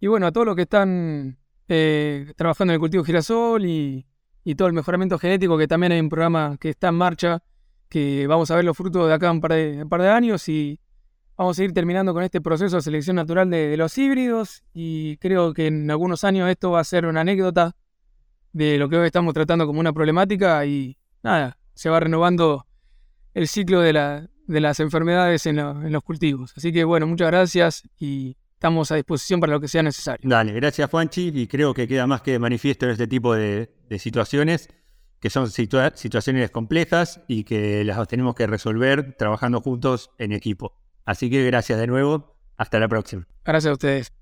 y 0.00 0.06
bueno, 0.06 0.26
a 0.26 0.32
todos 0.32 0.46
los 0.46 0.56
que 0.56 0.62
están 0.62 1.38
trabajando 1.66 2.72
en 2.72 2.74
el 2.74 2.80
cultivo 2.80 3.04
girasol 3.04 3.64
y, 3.64 4.06
y 4.42 4.54
todo 4.54 4.68
el 4.68 4.74
mejoramiento 4.74 5.18
genético, 5.18 5.56
que 5.56 5.68
también 5.68 5.92
hay 5.92 6.00
un 6.00 6.08
programa 6.08 6.56
que 6.58 6.70
está 6.70 6.88
en 6.88 6.94
marcha 6.96 7.42
que 7.88 8.26
vamos 8.26 8.50
a 8.50 8.56
ver 8.56 8.64
los 8.64 8.76
frutos 8.76 9.06
de 9.06 9.14
acá 9.14 9.30
un 9.30 9.40
par 9.40 9.52
de, 9.52 9.82
un 9.82 9.88
par 9.88 10.02
de 10.02 10.08
años 10.08 10.48
y 10.48 10.80
vamos 11.36 11.58
a 11.58 11.64
ir 11.64 11.72
terminando 11.72 12.12
con 12.12 12.22
este 12.22 12.40
proceso 12.40 12.76
de 12.76 12.82
selección 12.82 13.16
natural 13.16 13.50
de, 13.50 13.76
los 13.76 13.96
híbridos 13.98 14.62
y 14.72 15.16
creo 15.18 15.52
que 15.52 15.66
en 15.66 15.90
algunos 15.90 16.24
años 16.24 16.48
esto 16.48 16.70
va 16.70 16.80
a 16.80 16.84
ser 16.84 17.06
una 17.06 17.20
anécdota 17.20 17.74
de 18.52 18.78
lo 18.78 18.88
que 18.88 18.96
hoy 18.96 19.06
estamos 19.06 19.34
tratando 19.34 19.66
como 19.66 19.80
una 19.80 19.92
problemática 19.92 20.64
y 20.64 20.96
nada, 21.22 21.58
se 21.74 21.90
va 21.90 22.00
renovando 22.00 22.66
el 23.34 23.48
ciclo 23.48 23.80
de, 23.80 23.92
la, 23.92 24.28
de 24.46 24.60
las 24.60 24.78
enfermedades 24.78 25.46
en, 25.46 25.58
en, 25.58 25.92
los 25.92 26.02
cultivos. 26.02 26.52
Así 26.56 26.72
que 26.72 26.84
bueno, 26.84 27.06
muchas 27.06 27.28
gracias 27.28 27.82
y 27.98 28.36
estamos 28.54 28.92
a 28.92 28.96
disposición 28.96 29.40
para 29.40 29.52
lo 29.52 29.60
que 29.60 29.68
sea 29.68 29.82
necesario. 29.82 30.28
Dale, 30.28 30.52
gracias 30.52 30.88
Juanchi 30.88 31.32
y 31.34 31.46
creo 31.48 31.74
que 31.74 31.88
queda 31.88 32.06
más 32.06 32.22
que 32.22 32.38
manifiesto 32.38 32.86
en 32.86 32.92
este 32.92 33.08
tipo 33.08 33.34
de 33.34 33.68
situaciones 33.98 34.68
que 35.24 35.30
son 35.30 35.50
situaciones 35.50 36.50
complejas 36.50 37.22
y 37.28 37.44
que 37.44 37.82
las 37.82 38.06
tenemos 38.08 38.34
que 38.34 38.46
resolver 38.46 39.16
trabajando 39.16 39.62
juntos 39.62 40.10
en 40.18 40.32
equipo. 40.32 40.83
Así 41.04 41.30
que 41.30 41.44
gracias 41.44 41.78
de 41.78 41.86
nuevo, 41.86 42.34
hasta 42.56 42.78
la 42.78 42.88
próxima. 42.88 43.26
Gracias 43.44 43.70
a 43.70 43.74
ustedes. 43.74 44.12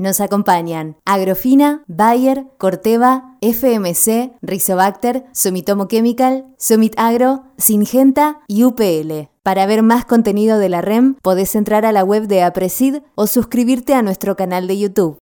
Nos 0.00 0.22
acompañan 0.22 0.96
Agrofina, 1.04 1.84
Bayer, 1.86 2.46
Corteva, 2.56 3.36
FMC, 3.42 4.32
Rizobacter, 4.40 5.26
Sumitomo 5.34 5.88
Chemical, 5.88 6.46
Sumit 6.56 6.94
Agro, 6.96 7.44
Singenta 7.58 8.40
y 8.48 8.64
UPL. 8.64 9.28
Para 9.42 9.66
ver 9.66 9.82
más 9.82 10.06
contenido 10.06 10.58
de 10.58 10.70
la 10.70 10.80
REM, 10.80 11.16
podés 11.22 11.54
entrar 11.54 11.84
a 11.84 11.92
la 11.92 12.02
web 12.02 12.28
de 12.28 12.42
Apresid 12.42 13.00
o 13.14 13.26
suscribirte 13.26 13.92
a 13.92 14.00
nuestro 14.00 14.36
canal 14.36 14.68
de 14.68 14.78
YouTube. 14.78 15.18